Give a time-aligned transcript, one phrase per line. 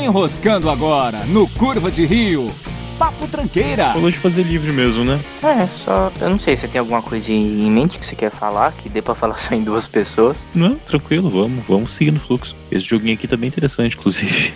[0.00, 2.50] Enroscando agora no Curva de Rio.
[2.98, 3.92] Papo Tranqueira.
[3.92, 5.20] Falou de fazer livre mesmo, né?
[5.42, 6.10] É, só.
[6.20, 8.88] Eu não sei se você tem alguma coisa em mente que você quer falar, que
[8.88, 10.36] dê pra falar só em duas pessoas.
[10.54, 12.56] Não, tranquilo, vamos, vamos seguir no fluxo.
[12.70, 14.52] Esse joguinho aqui tá bem interessante, inclusive.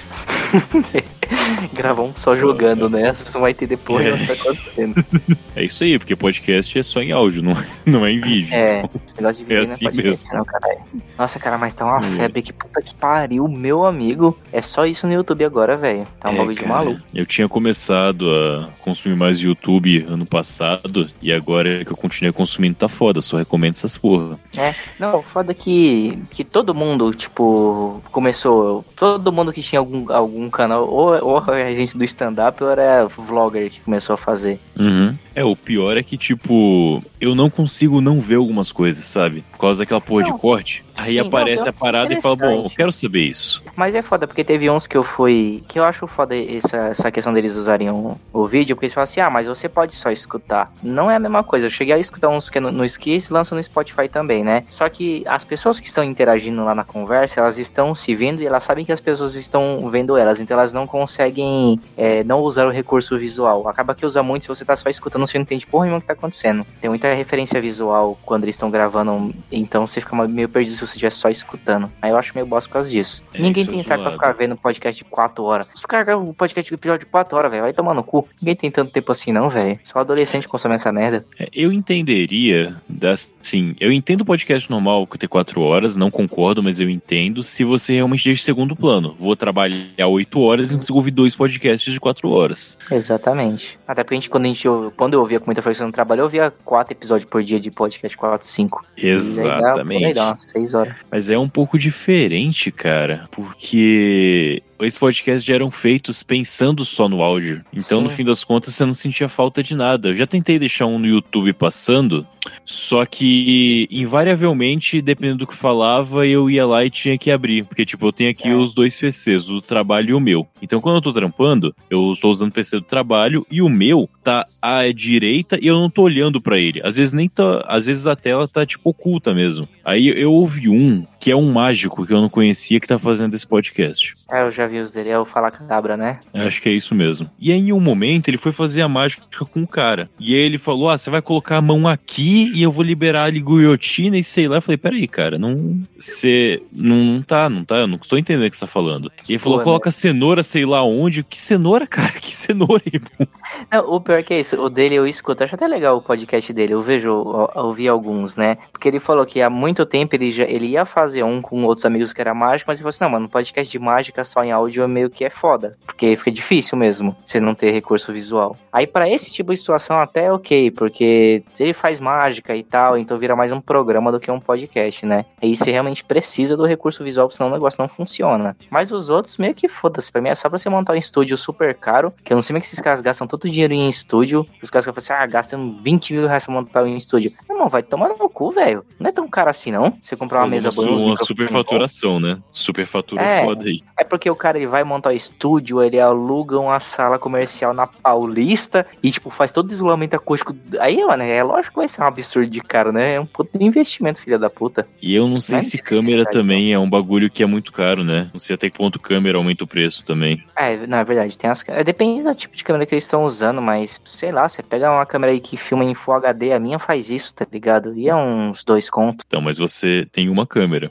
[1.72, 3.12] Gravar um só, jogando, né?
[3.12, 4.12] Você vai ter depois É.
[4.12, 5.04] o que tá acontecendo.
[5.56, 7.56] É isso aí, porque podcast é só em áudio, não,
[7.86, 8.52] não é em vídeo.
[8.52, 9.00] É, então.
[9.06, 10.34] esse negócio de vídeo É não assim pode mesmo.
[10.34, 10.80] não, caralho.
[11.16, 12.16] Nossa, cara, mas tá uma Hum.
[12.16, 14.36] febre que puta que pariu, meu amigo.
[14.52, 16.06] É só isso no YouTube agora, velho.
[16.18, 17.00] Tá um É, bagulho de maluco.
[17.14, 22.74] Eu tinha começado a consumir mais YouTube ano passado, e agora que eu continuei consumindo
[22.74, 24.36] tá foda, só recomendo essas porra.
[24.56, 28.84] É, não, foda que, que todo mundo, tipo, começou.
[28.96, 33.06] Todo mundo que tinha algum, algum canal, ou, ou a gente do stand-up, ou era
[33.06, 34.58] vlogger que começou a fazer.
[34.78, 35.14] Uhum.
[35.34, 39.44] É, o pior é que, tipo, eu não consigo não ver algumas coisas, sabe?
[39.52, 40.34] Por causa daquela porra Não.
[40.34, 40.83] de corte.
[40.96, 43.62] Aí Sim, não, aparece eu a parada e fala, bom, eu quero saber isso.
[43.76, 45.62] Mas é foda, porque teve uns que eu fui.
[45.68, 49.04] Que eu acho foda essa, essa questão deles usarem o, o vídeo, porque eles falam
[49.04, 50.72] assim, ah, mas você pode só escutar.
[50.82, 51.66] Não é a mesma coisa.
[51.66, 54.64] Eu cheguei a escutar uns que é no, no Skis lançam no Spotify também, né?
[54.70, 58.46] Só que as pessoas que estão interagindo lá na conversa, elas estão se vendo e
[58.46, 62.66] elas sabem que as pessoas estão vendo elas, então elas não conseguem é, não usar
[62.66, 63.68] o recurso visual.
[63.68, 66.00] Acaba que usa muito se você tá só escutando, você não entende porra nenhuma o
[66.00, 66.64] que tá acontecendo.
[66.80, 70.96] Tem muita referência visual quando eles estão gravando, então você fica meio perdido se você
[70.96, 71.90] estiver só escutando.
[72.00, 73.22] Aí eu acho meio bosta por causa disso.
[73.32, 75.74] É, Ninguém isso é tem saco pra ficar vendo podcast de 4 horas.
[75.74, 77.62] Os caras gravam um podcast de episódio de 4 horas, velho.
[77.62, 78.28] Vai tomar no cu.
[78.40, 79.78] Ninguém tem tanto tempo assim, não, velho.
[79.84, 81.24] Só adolescente consome essa merda.
[81.38, 86.10] É, Eu entenderia, das, sim, eu entendo o podcast normal que tem quatro horas, não
[86.10, 89.14] concordo, mas eu entendo se você realmente deixa segundo plano.
[89.18, 92.78] Vou trabalhar oito horas e consigo ouvir dois podcasts de quatro horas.
[92.90, 93.78] Exatamente.
[93.86, 96.20] Até porque a gente, quando, a gente, quando eu ouvia com muita frequência no trabalho,
[96.20, 98.86] eu ouvia 4 episódios por dia de podcast, 4, 5.
[98.96, 100.04] Exatamente.
[100.06, 100.94] Aí dá umas 6 horas.
[101.10, 107.22] Mas é um pouco diferente, cara, porque esses podcasts já eram feitos pensando só no
[107.22, 107.64] áudio.
[107.72, 108.16] Então, no Sim.
[108.16, 110.08] fim das contas, você não sentia falta de nada.
[110.08, 112.26] Eu já tentei deixar um no YouTube passando,
[112.64, 117.64] só que invariavelmente, dependendo do que falava, eu ia lá e tinha que abrir.
[117.64, 118.54] Porque, tipo, eu tenho aqui É.
[118.54, 120.46] os dois PCs, o do trabalho e o meu.
[120.62, 124.08] Então, quando eu tô trampando, eu estou usando o PC do trabalho e o meu
[124.22, 126.80] tá à direita e eu não tô olhando pra ele.
[126.84, 129.68] Às vezes nem tá, às vezes a tela tá tipo oculta mesmo.
[129.84, 133.34] Aí eu ouvi um que é um mágico que eu não conhecia que tá fazendo
[133.34, 134.12] esse podcast.
[134.30, 135.08] É, eu já vi os dele.
[135.08, 136.20] É o Fala Cabra, né?
[136.34, 137.30] Acho que é isso mesmo.
[137.40, 140.10] E aí, em um momento, ele foi fazer a mágica com o cara.
[140.20, 143.24] E aí ele falou: Ah, você vai colocar a mão aqui e eu vou liberar
[143.24, 144.58] a guilhotina e sei lá.
[144.58, 145.80] Eu falei: Peraí, cara, não.
[145.98, 146.62] Você.
[146.70, 147.76] Não, não tá, não tá.
[147.76, 149.10] Eu não estou entendendo o que você tá falando.
[149.26, 149.64] E ele falou: Pô, né?
[149.64, 151.24] coloca cenoura, sei lá onde.
[151.24, 152.12] Que cenoura, cara?
[152.12, 153.26] Que cenoura, irmão?
[153.72, 156.02] Não, o pior que é isso, o dele eu escuto, eu acho até legal o
[156.02, 158.58] podcast dele, eu vejo, eu ouvi alguns, né?
[158.72, 161.84] Porque ele falou que há muito tempo ele, já, ele ia fazer um com outros
[161.84, 164.50] amigos que era mágico, mas ele falou assim, não, mano, podcast de mágica só em
[164.50, 168.56] áudio é meio que é foda, porque fica difícil mesmo, você não ter recurso visual.
[168.72, 172.96] Aí pra esse tipo de situação até é ok, porque ele faz mágica e tal,
[172.96, 175.24] então vira mais um programa do que um podcast, né?
[175.42, 178.56] Aí você realmente precisa do recurso visual, senão o negócio não funciona.
[178.70, 181.36] Mas os outros meio que foda-se, pra mim é só pra você montar um estúdio
[181.36, 183.88] super caro, que eu não sei como é que esses caras gastam tanto dinheiro em
[183.88, 187.30] estúdio, os caras que falam assim, ah, gastam 20 mil reais pra montar um estúdio.
[187.48, 188.84] Irmão, vai tomar no cu, velho.
[188.98, 189.92] Não é tão caro assim, não.
[190.02, 192.38] Você comprar uma mesa boa, uns uma superfaturação, né?
[192.50, 193.44] Superfatura É.
[193.44, 193.80] foda aí.
[193.98, 197.86] é porque o cara ele vai montar o estúdio, ele aluga uma sala comercial na
[197.86, 200.54] Paulista e, tipo, faz todo o isolamento acústico.
[200.78, 203.14] Aí, mano, é lógico que vai ser um absurdo de caro, né?
[203.14, 204.86] É um puto investimento, filha da puta.
[205.00, 207.42] E eu não sei Não é se interessante, câmera cara, também é um bagulho que
[207.42, 208.28] é muito caro, né?
[208.32, 210.42] Não sei até que ponto câmera aumenta o preço também.
[210.56, 213.24] É, não, é verdade, tem as é, Depende do tipo de câmera que eles estão
[213.24, 216.58] usando, mas sei lá, você pega uma câmera aí que filma em Full HD, a
[216.58, 217.96] minha faz isso, tá ligado?
[217.96, 219.24] E é uns dois contos.
[219.26, 220.90] Então, mas você tem uma câmera.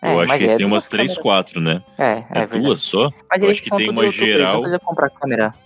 [0.00, 1.82] É, eu acho que eles é têm umas duas três, quatro, né?
[1.98, 3.10] É, é, É, duas só?
[3.28, 4.62] Mas eu eles acho que tem uma geral.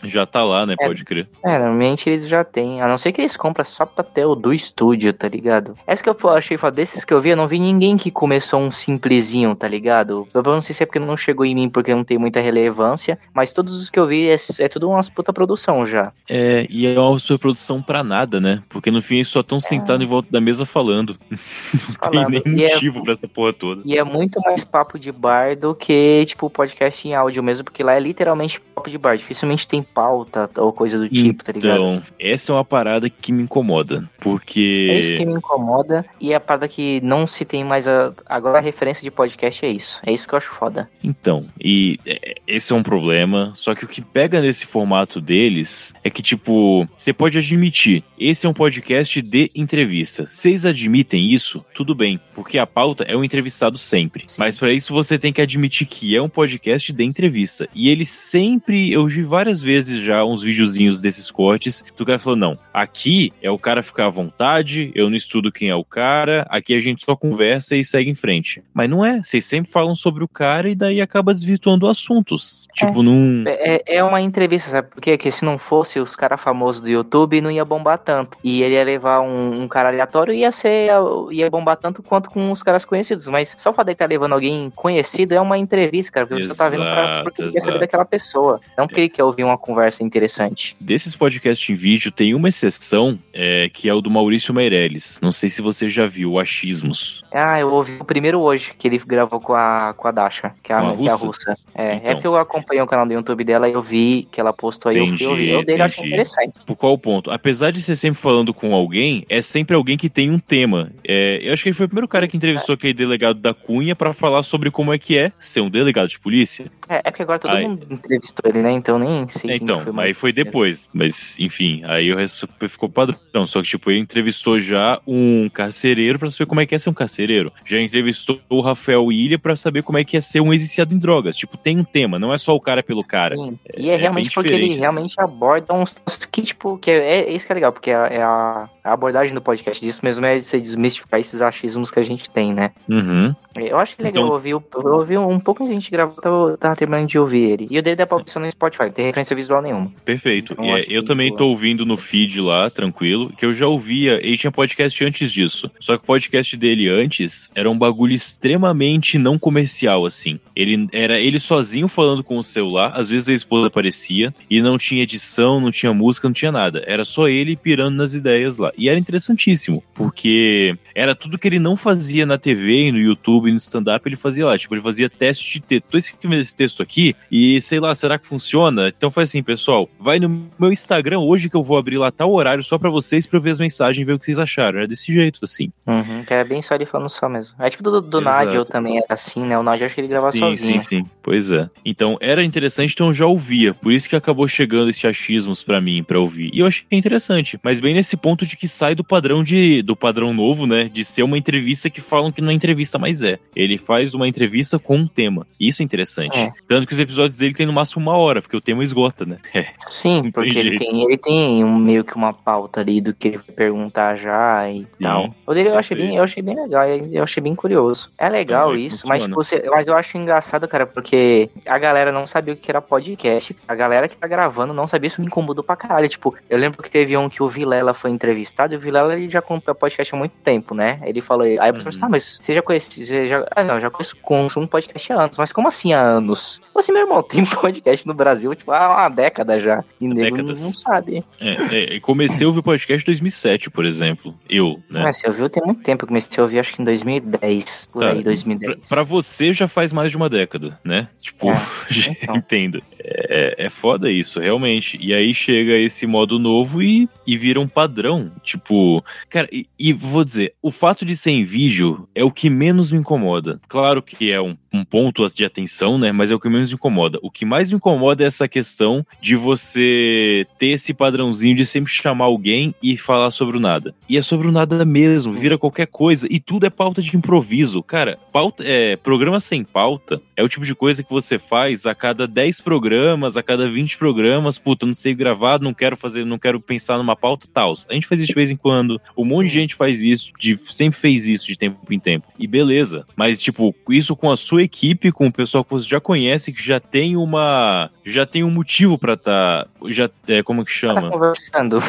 [0.05, 0.75] Já tá lá, né?
[0.81, 0.87] É.
[0.87, 1.29] Pode crer.
[1.45, 2.81] É, normalmente eles já têm.
[2.81, 5.77] A não ser que eles compram só pra ter o do estúdio, tá ligado?
[5.87, 6.77] Essa que eu achei foda.
[6.77, 10.27] Desses que eu vi, eu não vi ninguém que começou um simplesinho, tá ligado?
[10.33, 13.19] Eu não sei se é porque não chegou em mim porque não tem muita relevância.
[13.35, 16.11] Mas todos os que eu vi é, é tudo umas puta produção já.
[16.29, 18.63] É, e é uma superprodução pra nada, né?
[18.71, 21.17] Porque no fim eles só estão sentados em volta da mesa falando.
[22.13, 23.83] Não tem nem é- motivo pra essa porra toda.
[23.85, 27.83] E é muito mais papo de bar do que, tipo, podcast em áudio mesmo, porque
[27.83, 29.17] lá é literalmente papo de bar.
[29.17, 31.75] Dificilmente tem pauta ou coisa do tipo, tá ligado?
[31.75, 33.97] Então, essa é uma parada que me incomoda.
[33.97, 35.15] É isso Porque.
[35.19, 36.05] que me incomoda.
[36.21, 37.87] E a parada que não se tem mais.
[37.87, 38.13] A...
[38.27, 40.01] Agora a referência de podcast é isso.
[40.05, 40.89] É isso que eu acho foda.
[41.03, 43.53] Então, e é, esse é um problema.
[43.55, 48.47] Só que o que pega nesse formato deles é que, tipo, você pode admitir, esse
[48.47, 50.27] é um podcast de entrevista.
[50.31, 51.65] Vocês admitem isso?
[51.75, 54.12] Tudo bem, porque a pauta é o entrevistado sempre.
[54.27, 54.37] Sim.
[54.39, 57.69] Mas para isso você tem que admitir que é um podcast de entrevista.
[57.75, 62.37] E ele sempre, eu vi várias vezes já uns videozinhos desses cortes, do cara falou:
[62.37, 66.47] não, aqui é o cara ficar à vontade, eu não estudo quem é o cara,
[66.49, 68.63] aqui a gente só conversa e segue em frente.
[68.73, 72.69] Mas não é, vocês sempre falam sobre o cara e daí acaba desvirtuando assuntos.
[72.75, 73.03] Tipo, é.
[73.03, 73.45] num.
[73.47, 75.17] É, é uma entrevista, sabe por quê?
[75.17, 78.39] Porque se não fosse os caras famosos do YouTube, não ia bombar tanto.
[78.43, 80.89] E ele ia levar um, um cara aleatório e ia ser.
[81.31, 83.27] ia bombar tanto quanto com os caras conhecidos.
[83.29, 86.27] Mas só o fato estar levando alguém conhecido é uma entrevista, cara.
[86.27, 88.61] Porque exato, você tá vendo pra, porque quer saber daquela pessoa.
[88.77, 90.75] Não porque ele quer ouvir uma conversa interessante.
[90.81, 95.19] Desses podcasts em vídeo, tem uma exceção é, que é o do Maurício Meirelles.
[95.23, 97.23] Não sei se você já viu, o Achismos.
[97.33, 100.73] Ah, eu ouvi o primeiro hoje, que ele gravou com a, com a Dasha, que
[100.73, 101.55] é a, que é a russa.
[101.75, 104.41] É, então, é porque eu acompanhei o canal do YouTube dela e eu vi que
[104.41, 105.51] ela postou aí, entendi, eu fui ouvir.
[105.51, 106.53] Eu dele achei interessante.
[106.67, 107.31] Por qual ponto?
[107.31, 110.91] Apesar de ser sempre falando com alguém, é sempre alguém que tem um tema.
[111.07, 112.77] É, eu acho que ele foi o primeiro cara que entrevistou é.
[112.77, 116.19] aquele delegado da Cunha para falar sobre como é que é ser um delegado de
[116.19, 116.71] polícia.
[116.89, 118.73] É, é porque agora todo aí, mundo entrevistou ele, né?
[118.73, 119.53] Então nem sei.
[119.53, 120.89] É, então, foi aí foi depois.
[120.93, 123.47] Mas, enfim, aí o resto ficou padrão.
[123.47, 126.91] Só que, tipo, ele entrevistou já um carcereiro para saber como é que é ser
[126.91, 127.53] um carcereiro.
[127.65, 130.99] Já entrevistou o Rafael Ilha para saber como é que é ser um ex-viciado em
[130.99, 131.37] drogas.
[131.37, 133.37] Tipo, tem um tema, não é só o cara pelo cara.
[133.37, 133.59] Sim.
[133.77, 134.81] E é, é realmente porque ele assim.
[134.81, 135.93] realmente aborda uns
[136.31, 139.35] que, tipo, que é, é isso que é legal, porque é, é a, a, abordagem
[139.35, 142.71] do podcast disso mesmo é você desmistificar esses achismos que a gente tem, né?
[142.89, 143.35] Uhum.
[143.57, 144.35] Eu acho que é legal então...
[144.35, 147.69] ouvir, eu ouvi um pouco que a gente gravou, tava, tava terminando de ouvir ele.
[147.71, 149.93] E o dele dá pra opção no Spotify, não tem referência visual nenhuma.
[150.05, 150.55] Perfeito.
[150.55, 154.37] Então, é, eu também tô ouvindo no feed lá, tranquilo, que eu já ouvia, ele
[154.37, 155.71] tinha podcast antes disso.
[155.81, 160.41] Só que o podcast dele antes era um bagulho extremamente não comercial, assim.
[160.57, 164.79] Ele era ele sozinho falando com o celular, às vezes a esposa aparecia, e não
[164.79, 166.83] tinha edição, não tinha música, não tinha nada.
[166.87, 168.72] Era só ele pirando nas ideias lá.
[168.77, 173.51] E era interessantíssimo, porque era tudo que ele não fazia na TV e no YouTube
[173.51, 174.57] no stand-up, ele fazia lá.
[174.57, 175.85] Tipo, ele fazia teste de texto.
[175.91, 178.89] Tô escrevendo esse texto aqui e sei lá, será que funciona?
[178.89, 182.33] Então faz assim, pessoal, vai no meu Instagram hoje que eu vou abrir lá tal
[182.33, 184.81] horário só para vocês pra eu ver as mensagens e ver o que vocês acharam.
[184.81, 185.73] É desse jeito, assim.
[185.87, 187.55] Uhum, que é bem só ele falando só mesmo.
[187.59, 189.59] É tipo do, do Nádio também era assim, né?
[189.59, 190.81] O Nádio acho que ele gravava sim, sozinho.
[190.81, 191.69] Sim, sim, Pois é.
[191.85, 193.75] Então era interessante, então eu já ouvia.
[193.75, 196.51] Por isso que acabou chegando esses achismos para mim, para ouvir.
[196.53, 197.59] E eu achei interessante.
[197.63, 200.85] Mas bem nesse ponto de que sai do padrão de do padrão novo, né?
[200.85, 203.41] De ser uma entrevista que falam que não é entrevista, mas é.
[203.57, 205.45] Ele faz uma entrevista com um tema.
[205.59, 206.39] Isso é interessante.
[206.39, 206.53] É.
[206.69, 209.39] Tanto que os episódios dele tem no máximo uma hora, porque o tema esgota, né?
[209.53, 209.67] É.
[209.87, 213.39] Sim, porque ele tem, ele tem um, meio que uma pauta ali do que ele
[213.39, 215.35] vai perguntar já e Sim, tal.
[215.47, 218.09] O dele eu achei, bem, eu achei bem legal, eu achei bem curioso.
[218.19, 222.27] É legal isso, mas, tipo, você, mas eu acho engraçado, cara, porque a galera não
[222.27, 223.55] sabia o que era podcast.
[223.69, 226.09] A galera que tá gravando não sabia, isso me incomodou pra caralho.
[226.09, 229.29] Tipo, eu lembro que teve um que o Vilela foi entrevistado, e o Vilela ele
[229.29, 231.01] já acompanha podcast há muito tempo, né?
[231.05, 232.01] Ele falou, aí a pessoa uhum.
[232.01, 235.39] tá, mas você já conhece, você já, ah, não, já conheço, consumo podcast há anos,
[235.39, 236.61] mas como assim há anos?
[236.75, 239.85] Você, meu irmão, tem podcast no Brasil, tipo, há uma década já.
[240.01, 241.25] E nego não, não sabe.
[241.41, 244.35] É, é, comecei a ouvir podcast em 2007, por exemplo.
[244.49, 245.03] Eu, né?
[245.03, 246.05] Mas você ouviu tem muito tempo.
[246.05, 247.89] Eu comecei a ouvir, acho que em 2010.
[247.93, 248.11] Por tá.
[248.11, 248.75] aí, 2010.
[248.75, 251.09] Pra, pra, você já faz mais de uma década, né?
[251.19, 251.61] Tipo, é,
[252.23, 252.37] então.
[252.37, 252.83] entendo.
[252.99, 254.99] É, é foda isso, realmente.
[255.01, 258.31] E aí chega esse modo novo e, e vira um padrão.
[258.43, 262.51] Tipo, cara, e, e vou dizer, o fato de ser em vídeo é o que
[262.51, 263.61] menos me incomoda.
[263.69, 266.11] Claro que é um, um ponto de atenção, né?
[266.11, 267.19] Mas é o que menos me incomoda.
[267.23, 271.93] O que mais me incomoda é essa questão de você ter esse padrãozinho de sempre
[271.93, 273.95] chamar alguém e falar sobre o nada.
[274.09, 276.27] E é sobre o nada mesmo, vira qualquer coisa.
[276.31, 277.83] E tudo é pauta de improviso.
[277.83, 281.95] Cara, pauta, é, programa sem pauta é o tipo de coisa que você faz a
[281.95, 284.59] cada 10 programas, a cada 20 programas.
[284.59, 287.75] Puta, não sei gravar, não quero fazer, não quero pensar numa pauta, tal.
[287.89, 289.01] A gente faz isso de vez em quando.
[289.17, 292.27] Um monte de gente faz isso, de, sempre fez isso de tempo em tempo.
[292.39, 293.07] E beleza.
[293.17, 296.63] Mas, tipo, isso com a sua equipe, com o pessoal que você já conhece, que
[296.63, 297.91] já tem uma.
[298.05, 299.65] Já tem um motivo para estar.
[299.65, 301.03] Tá, já é, como que chama?
[301.03, 301.83] Tá conversando.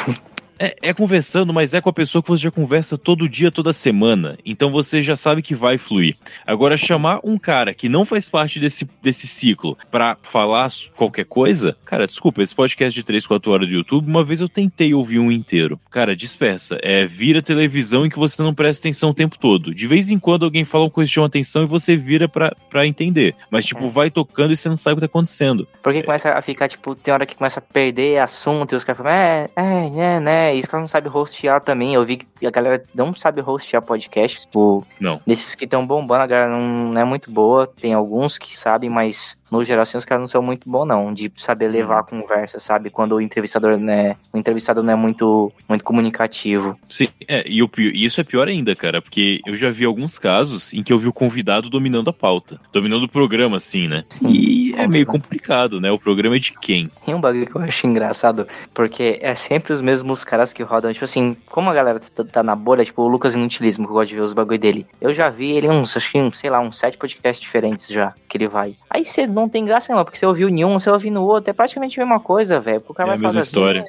[0.59, 3.73] É, é, conversando, mas é com a pessoa que você já conversa todo dia, toda
[3.73, 4.37] semana.
[4.45, 6.15] Então você já sabe que vai fluir.
[6.45, 11.75] Agora, chamar um cara que não faz parte desse, desse ciclo para falar qualquer coisa,
[11.83, 15.19] cara, desculpa, esse podcast de 3, 4 horas do YouTube, uma vez eu tentei ouvir
[15.19, 15.79] um inteiro.
[15.89, 16.77] Cara, dispersa.
[16.81, 19.73] É, vira televisão em que você não presta atenção o tempo todo.
[19.73, 22.55] De vez em quando alguém fala uma coisa que chama atenção e você vira pra,
[22.69, 23.35] pra entender.
[23.49, 25.67] Mas, tipo, vai tocando e você não sabe o que tá acontecendo.
[25.81, 29.01] Porque começa a ficar, tipo, tem hora que começa a perder assunto e os caras
[29.01, 30.42] falam, é, é, é, né?
[30.43, 31.93] É, isso que ela não sabe hostear também.
[31.93, 34.41] Eu vi que a galera não sabe hostear podcast.
[34.41, 35.21] Tipo, Não.
[35.25, 37.65] desses que estão bombando, a galera não, não é muito boa.
[37.65, 41.13] Tem alguns que sabem, mas no geral, assim, os caras não são muito bons, não.
[41.13, 42.89] De saber levar a conversa, sabe?
[42.89, 44.15] Quando o entrevistador, né?
[44.33, 46.77] O entrevistado não é muito, muito comunicativo.
[46.89, 50.17] Sim, é, e o e isso é pior ainda, cara, porque eu já vi alguns
[50.17, 54.03] casos em que eu vi o convidado dominando a pauta, dominando o programa, assim, né?
[54.27, 55.91] E é meio complicado, né?
[55.91, 56.89] O programa é de quem?
[57.05, 60.93] Tem um bagulho que eu acho engraçado, porque é sempre os mesmos caras que rodam.
[60.93, 63.95] Tipo assim, como a galera tá, tá na bolha, tipo o Lucas Inutilismo, que eu
[63.95, 64.87] gosto de ver os bagulho dele.
[64.99, 68.13] Eu já vi ele uns, acho que, uns, sei lá, uns sete podcasts diferentes já,
[68.27, 68.75] que ele vai.
[68.89, 71.49] Aí você não tem graça não, porque você ouviu em um, você ouviu no outro,
[71.49, 72.83] é praticamente a mesma coisa, velho.
[72.87, 73.85] O cara É a mesma mesmas histórias,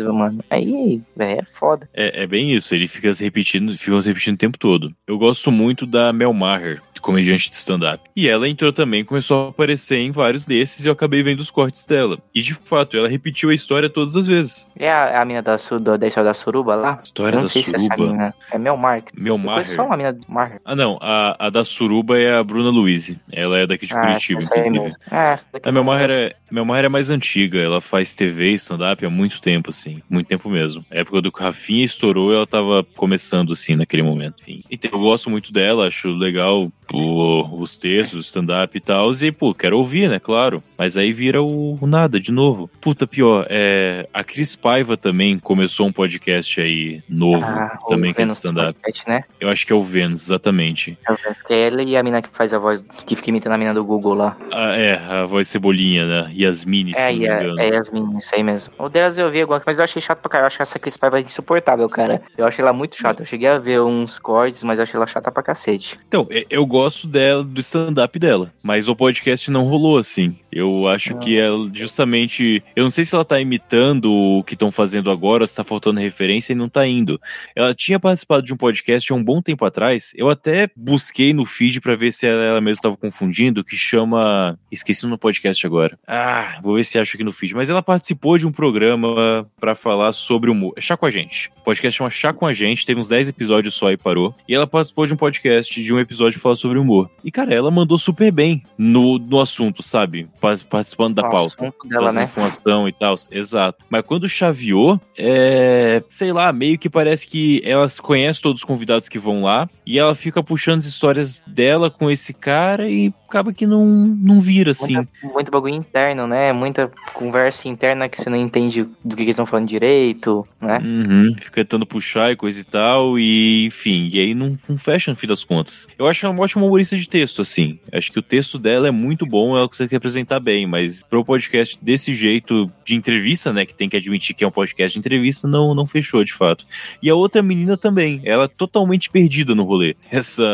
[0.00, 0.44] mano.
[0.50, 1.88] Aí, velho, é foda.
[1.94, 4.94] É, é bem isso, ele fica se repetindo, fica se repetindo o tempo todo.
[5.06, 8.02] Eu gosto muito da Mel Maher, comediante de stand-up.
[8.16, 11.50] E ela entrou também, começou a aparecer em vários desses e eu acabei vendo os
[11.50, 12.18] cortes dela.
[12.34, 14.70] E de fato, ela repetiu a história todas as vezes.
[14.76, 17.00] É a, a mina da, su- da, da história da suruba lá?
[17.02, 18.12] História da sei se é essa suruba.
[18.12, 18.34] mina.
[18.50, 19.08] É Mel Mark.
[19.16, 19.38] Mel
[19.76, 20.60] só uma mina do Maher.
[20.64, 23.14] Ah, não, a, a da Suruba é a Bruna Luiz.
[23.32, 24.94] Ela é daqui de Curitiba, essa aí inclusive.
[25.10, 26.10] É, essa daqui A Mel conheço.
[26.12, 30.00] é, Mel Maher é mais antiga, ela faz TV e stand-up há muito tempo, assim.
[30.08, 30.80] Muito tempo mesmo.
[30.90, 34.36] A época do que o Rafinha estourou, ela tava começando, assim, naquele momento.
[34.42, 34.60] Enfim.
[34.70, 39.10] Então, eu gosto muito dela, acho legal o- os textos, o stand-up e tal.
[39.12, 40.13] E, pô, quero ouvir, né?
[40.18, 40.62] Claro.
[40.76, 42.68] Mas aí vira o, o nada, de novo.
[42.80, 48.12] Puta, pior, é, a Cris Paiva também começou um podcast aí novo, Ah, o também
[48.12, 48.78] que é de Vênus stand-up.
[49.06, 49.20] Né?
[49.40, 50.98] Eu acho que é o Vênus, exatamente.
[51.08, 53.52] Eu penso que é ela e a mina que faz a voz, que fica imitando
[53.52, 54.36] a mina do Google lá.
[54.52, 56.32] Ah, é, a voz cebolinha, né?
[56.34, 57.60] Se É, não me e engano.
[57.60, 58.72] é Yasmin, isso aí mesmo.
[58.78, 60.44] O delas eu vi agora, mas eu achei chato pra caralho.
[60.44, 62.20] Eu acho essa Cris Paiva insuportável, cara.
[62.36, 63.22] Eu achei ela muito chata.
[63.22, 65.98] Eu cheguei a ver uns cortes, mas eu achei ela chata pra cacete.
[66.06, 70.36] Então, e- eu gosto dela, do stand-up dela, mas o podcast não rolou assim.
[70.54, 72.62] Eu acho que ela justamente.
[72.76, 75.98] Eu não sei se ela tá imitando o que estão fazendo agora, se tá faltando
[75.98, 77.20] referência e não tá indo.
[77.56, 80.12] Ela tinha participado de um podcast há um bom tempo atrás.
[80.14, 84.58] Eu até busquei no feed pra ver se ela, mesma estava confundindo, que chama.
[84.70, 85.98] Esqueci no podcast agora.
[86.06, 87.54] Ah, vou ver se acho aqui no feed.
[87.54, 90.72] Mas ela participou de um programa pra falar sobre humor.
[90.76, 91.50] É Chá com a gente.
[91.58, 94.34] O podcast chama Chá com a gente, teve uns 10 episódios só e parou.
[94.48, 97.10] E ela participou de um podcast, de um episódio pra falar sobre humor.
[97.24, 100.28] E, cara, ela mandou super bem no, no assunto, sabe?
[100.44, 102.24] Pa- Participando da pauta assunto dela, né?
[102.24, 103.14] informação e tal.
[103.30, 103.84] Exato.
[103.88, 106.02] Mas quando chaveou, é.
[106.08, 109.98] Sei lá, meio que parece que ela conhece todos os convidados que vão lá e
[109.98, 114.70] ela fica puxando as histórias dela com esse cara e acaba que não, não vira
[114.72, 114.94] assim.
[114.94, 116.52] Muita- muito bagulho interno, né?
[116.52, 120.78] Muita conversa interna que você não entende do que eles estão falando direito, né?
[120.78, 125.10] Uhum, fica tentando puxar e coisa e tal, e enfim, e aí não, não fecha
[125.10, 125.88] no fim das contas.
[125.98, 127.78] Eu acho ela uma ótima humorista de texto, assim.
[127.92, 131.78] Acho que o texto dela é muito bom, ela consegue representar bem, mas pro podcast
[131.80, 135.46] desse jeito de entrevista, né, que tem que admitir que é um podcast de entrevista,
[135.48, 136.64] não, não fechou de fato.
[137.02, 139.96] E a outra menina também, ela totalmente perdida no rolê.
[140.10, 140.44] Essa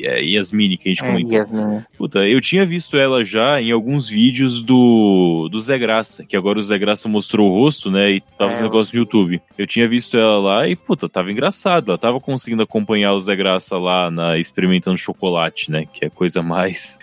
[0.00, 1.82] é, Yasmini que a gente É, comentou.
[1.96, 6.58] Puta, eu tinha visto ela já em alguns vídeos do, do Zé Graça, que agora
[6.58, 9.40] o Zé Graça mostrou o rosto, né, e tava É, fazendo negócio no YouTube.
[9.56, 11.90] Eu tinha visto ela lá e, puta, tava engraçado.
[11.90, 16.42] Ela tava conseguindo acompanhar o Zé Graça lá na experimentando chocolate, né, que é coisa
[16.42, 16.98] mais...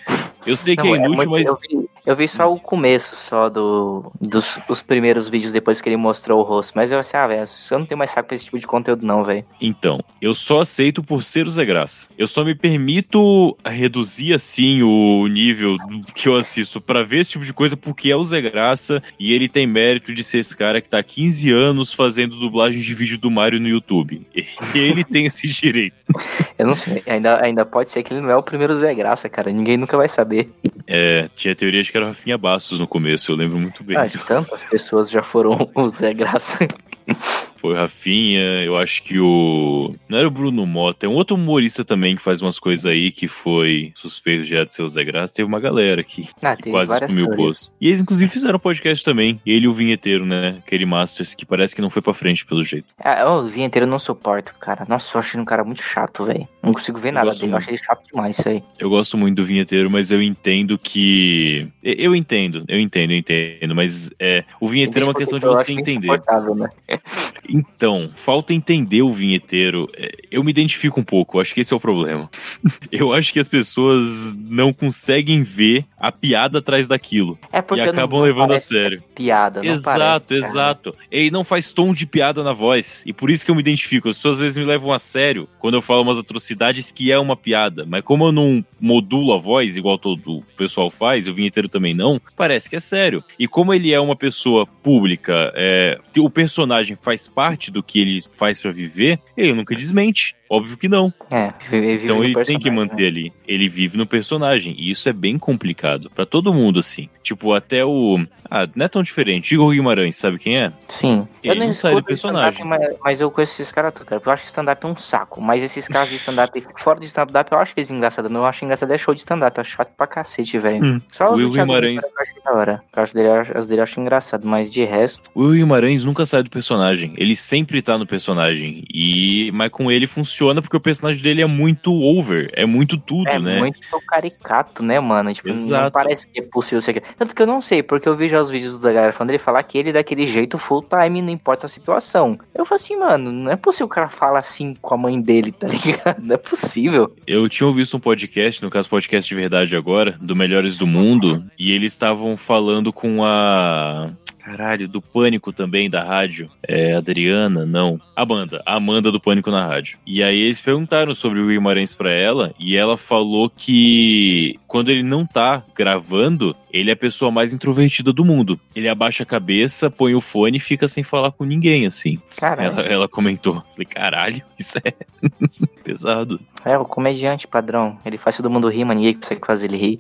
[0.48, 1.48] Eu sei que Não, é inútil, muito- mas...
[1.48, 5.90] eu, vi, eu vi só o começo só do, dos os primeiros vídeos depois que
[5.90, 6.74] ele mostrou o rosto.
[6.76, 9.06] Mas eu assim, ah, velho, eu não tenho mais saco pra esse tipo de conteúdo,
[9.06, 9.46] não, velho.
[9.60, 12.10] Então, eu só aceito por ser o Zé Graça.
[12.18, 15.76] Eu só me permito reduzir, assim, o nível
[16.16, 19.34] que eu assisto pra ver esse tipo de coisa porque é o Zé Graça e
[19.34, 22.94] ele tem mérito de ser esse cara que tá há 15 anos fazendo dublagem de
[22.94, 24.26] vídeo do Mario no YouTube.
[24.34, 25.96] E ele tem esse direito.
[26.58, 27.04] Eu não sei.
[27.06, 29.52] Ainda, ainda pode ser que ele não é o primeiro Zé Graça, cara.
[29.52, 30.37] Ninguém nunca vai saber.
[30.86, 33.98] É, tinha teoria de que era Rafinha Bastos no começo, eu lembro muito bem.
[33.98, 36.60] Ah, de tantas pessoas já foram o Zé Graça.
[37.58, 39.96] Foi o Rafinha, eu acho que o.
[40.08, 43.12] Não era o Bruno Mota, é um outro humorista também que faz umas coisas aí
[43.12, 45.34] que foi suspeito já de ser o Zé Graça.
[45.34, 47.72] Teve uma galera aqui Ah, que quase comiu o poço.
[47.82, 49.40] E eles, inclusive, fizeram podcast também.
[49.46, 50.56] Ele e o vinheteiro, né?
[50.60, 52.88] Aquele Masters, que parece que não foi pra frente pelo jeito.
[53.00, 54.86] Ah, eu, o vinheteiro eu não suporto, cara.
[54.88, 56.48] Nossa, eu achei um cara muito chato, velho.
[56.62, 57.52] Não consigo ver Eu nada gosto dele.
[57.52, 57.64] Eu muito.
[57.64, 58.64] achei ele chato demais isso aí.
[58.78, 61.68] Eu gosto muito do vinheteiro, mas eu entendo que.
[61.84, 63.76] Eu entendo, eu entendo, eu entendo.
[63.76, 66.08] Mas é, o vinheteiro é uma questão de Eu você acho entender.
[66.56, 66.70] né?
[67.50, 69.90] Então, falta entender o vinheteiro.
[69.98, 72.30] É, Eu me identifico um pouco, acho que esse é o problema.
[72.92, 77.84] Eu acho que as pessoas não conseguem ver a piada atrás daquilo É e porque
[77.84, 79.02] não acabam levando a sério.
[79.16, 80.96] piada, não Exato, parece, exato.
[81.12, 83.04] Ele não faz tom de piada na voz.
[83.06, 84.10] E por isso que eu me identifico.
[84.10, 87.18] As pessoas às vezes me levam a sério quando eu falo umas atrocidades que é
[87.18, 87.86] uma piada.
[87.86, 91.70] Mas como eu não modulo a voz, igual todo o pessoal faz, e o vinheteiro
[91.70, 93.24] também não, parece que é sério.
[93.40, 98.20] E como ele é uma pessoa pública, é, o personagem faz parte do que ele
[98.32, 100.36] faz para viver, ele nunca desmente.
[100.50, 101.14] Óbvio que não.
[101.32, 103.08] É, ele então ele tem que manter né?
[103.08, 103.34] ali.
[103.48, 104.74] Ele vive no personagem.
[104.78, 106.10] E isso é bem complicado.
[106.10, 107.10] para todo mundo, assim.
[107.22, 108.26] Tipo, até o.
[108.50, 109.54] Ah, não é tão diferente.
[109.54, 110.72] Igor Guimarães, sabe quem é?
[110.88, 111.28] Sim.
[111.44, 112.66] Ele eu não, não sai do personagem.
[112.66, 114.22] Mas, mas, eu conheço esses caras tudo, cara.
[114.26, 115.42] Eu acho que stand-up é um saco.
[115.42, 118.32] Mas esses caras de stand-up, fora de stand-up, eu acho que eles engraçados.
[118.32, 119.58] Não acho engraçado é show de stand-up.
[119.58, 120.86] Eu acho chato pra cacete, velho.
[120.86, 121.02] Hum.
[121.12, 122.02] Só o Will Guimarães.
[122.04, 122.84] Eu acho da hora.
[122.96, 124.48] As dele, as dele eu acho engraçado.
[124.48, 125.30] Mas de resto.
[125.36, 127.14] O Will Guimarães nunca sai do personagem.
[127.18, 128.86] Ele sempre tá no personagem.
[128.94, 129.52] E.
[129.54, 133.40] Mas com ele funciona porque o personagem dele é muito over, é muito tudo, é
[133.40, 133.58] né?
[133.58, 135.34] É muito caricato, né, mano?
[135.34, 135.84] Tipo, Exato.
[135.84, 137.02] não parece que é possível ser.
[137.18, 139.64] Tanto que eu não sei, porque eu vejo os vídeos da galera falando ele falar
[139.64, 142.38] que ele é daquele jeito full time, não importa a situação.
[142.54, 145.52] Eu falo assim, mano, não é possível o cara falar assim com a mãe dele,
[145.52, 146.22] tá ligado?
[146.22, 147.14] Não é possível.
[147.26, 151.44] Eu tinha visto um podcast, no caso podcast de verdade agora, do Melhores do Mundo,
[151.58, 154.10] e eles estavam falando com a
[154.48, 156.50] Caralho, do Pânico também, da rádio.
[156.66, 157.66] É, Adriana?
[157.66, 158.00] Não.
[158.16, 158.64] Amanda.
[158.66, 160.00] A Amanda do Pânico na rádio.
[160.08, 165.04] E aí eles perguntaram sobre o Guimarães pra ela, e ela falou que quando ele
[165.04, 168.58] não tá gravando, ele é a pessoa mais introvertida do mundo.
[168.74, 172.18] Ele abaixa a cabeça, põe o fone e fica sem falar com ninguém, assim.
[172.38, 172.80] Caralho.
[172.80, 173.62] Ela, ela comentou.
[173.72, 174.94] Falei, caralho, isso é
[175.84, 176.40] pesado.
[176.64, 178.00] É, o comediante padrão.
[178.06, 180.00] Ele faz todo mundo rir, mas ninguém consegue fazer ele rir.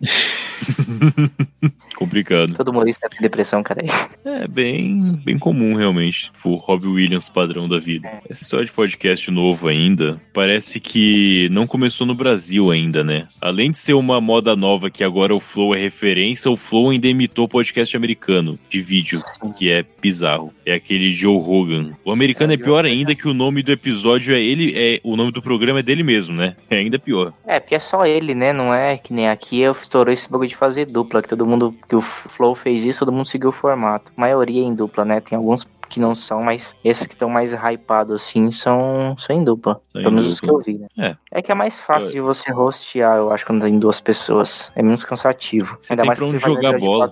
[2.00, 2.54] Complicado.
[2.54, 3.84] Todo humorista tem depressão, cara.
[4.24, 6.32] É bem, bem comum, realmente.
[6.42, 8.08] O Robbie Williams padrão da vida.
[8.28, 13.28] Essa história de podcast novo ainda, parece que não começou no Brasil ainda, né?
[13.40, 17.06] Além de ser uma moda nova que agora o Flow é referência, o Flow ainda
[17.06, 19.22] imitou podcast americano de vídeo,
[19.58, 20.54] que é bizarro.
[20.64, 21.92] É aquele Joe Rogan.
[22.02, 25.16] O americano é, é pior ainda que o nome do episódio é ele, é o
[25.16, 26.56] nome do programa é dele mesmo, né?
[26.70, 27.34] É ainda pior.
[27.46, 28.54] É, porque é só ele, né?
[28.54, 31.74] Não é que nem aqui eu estourou esse bagulho de fazer dupla, que todo mundo
[31.88, 34.12] que o Flow fez isso, todo mundo seguiu o formato.
[34.16, 35.20] A maioria em dupla, né?
[35.20, 39.42] Tem alguns que não são, mas esses que estão mais hypados assim são, são em
[39.42, 39.80] dupla.
[39.92, 40.86] São pelo menos os que eu vi, né?
[40.96, 41.38] É.
[41.38, 42.12] é que é mais fácil eu...
[42.12, 44.70] de você hostear, eu acho, quando tem duas pessoas.
[44.76, 45.76] É menos cansativo.
[45.80, 47.10] Você Ainda mais pra onde jogar bola.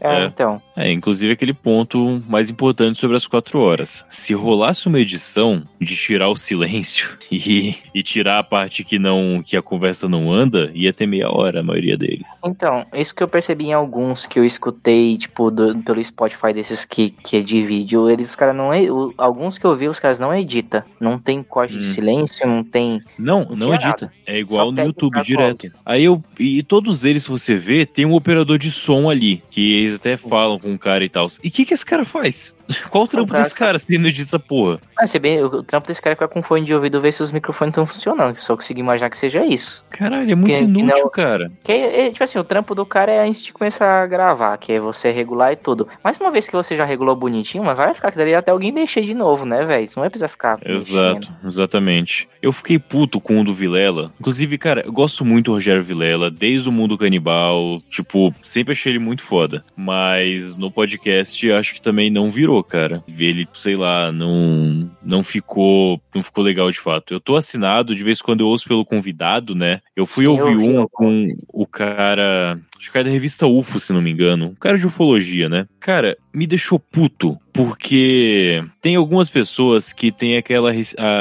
[0.00, 0.62] É, é, então.
[0.80, 4.04] É, inclusive aquele ponto mais importante sobre as quatro horas.
[4.08, 9.42] Se rolasse uma edição de tirar o silêncio e, e tirar a parte que não
[9.44, 12.26] que a conversa não anda, ia ter meia hora a maioria deles.
[12.44, 16.84] Então, isso que eu percebi em alguns que eu escutei, tipo, do, pelo Spotify desses
[16.84, 18.70] que, que é de vídeo, eles, os caras não.
[19.18, 20.84] Alguns que eu vi, os caras não edita.
[20.98, 21.80] Não tem corte hum.
[21.80, 23.00] de silêncio, não tem.
[23.18, 24.06] Não, não, não edita.
[24.06, 24.12] Nada.
[24.26, 25.70] É igual no YouTube direto.
[25.84, 26.22] Aí eu.
[26.38, 29.42] E todos eles, se você vê, tem um operador de som ali.
[29.50, 31.26] Que eles até falam com o cara e tal.
[31.42, 32.54] E o que, que esse cara faz?
[32.90, 34.80] Qual o trampo desse cara se ele não edita essa porra?
[34.98, 37.22] Ah, se bem, o trampo desse cara é ficar com fone de ouvido ver se
[37.22, 38.34] os microfones estão funcionando.
[38.34, 39.84] Que só consigo imaginar que seja isso.
[39.90, 41.52] Caralho, é muito que, inútil, que não, cara.
[41.64, 44.56] Que é, é, tipo assim, o trampo do cara é antes de começar a gravar,
[44.58, 45.88] que é você regular e tudo.
[46.02, 48.72] Mas uma vez que você já regulou bonitinho, mas vai ficar que daria até alguém
[48.72, 49.88] mexer de novo, né, velho?
[49.96, 50.58] Não vai precisar ficar.
[50.64, 51.46] Exato, mexendo.
[51.46, 52.28] exatamente.
[52.42, 54.12] Eu fiquei puto com o do Vilela.
[54.18, 57.78] Inclusive, cara, eu gosto muito do Rogério Vilela, desde o mundo canibal.
[57.90, 59.64] Tipo, sempre achei ele muito foda.
[59.76, 63.02] Mas no podcast acho que também não virou, cara.
[63.18, 66.00] Ele, sei lá, não, não ficou.
[66.14, 67.14] Não ficou legal de fato.
[67.14, 69.80] Eu tô assinado, de vez em quando eu ouço pelo convidado, né?
[69.94, 72.60] Eu fui Sim, ouvir eu um com o cara.
[72.80, 74.46] Acho que era da revista UFO, se não me engano.
[74.46, 75.66] Um cara de ufologia, né?
[75.78, 80.72] Cara, me deixou puto porque tem algumas pessoas que tem aquela,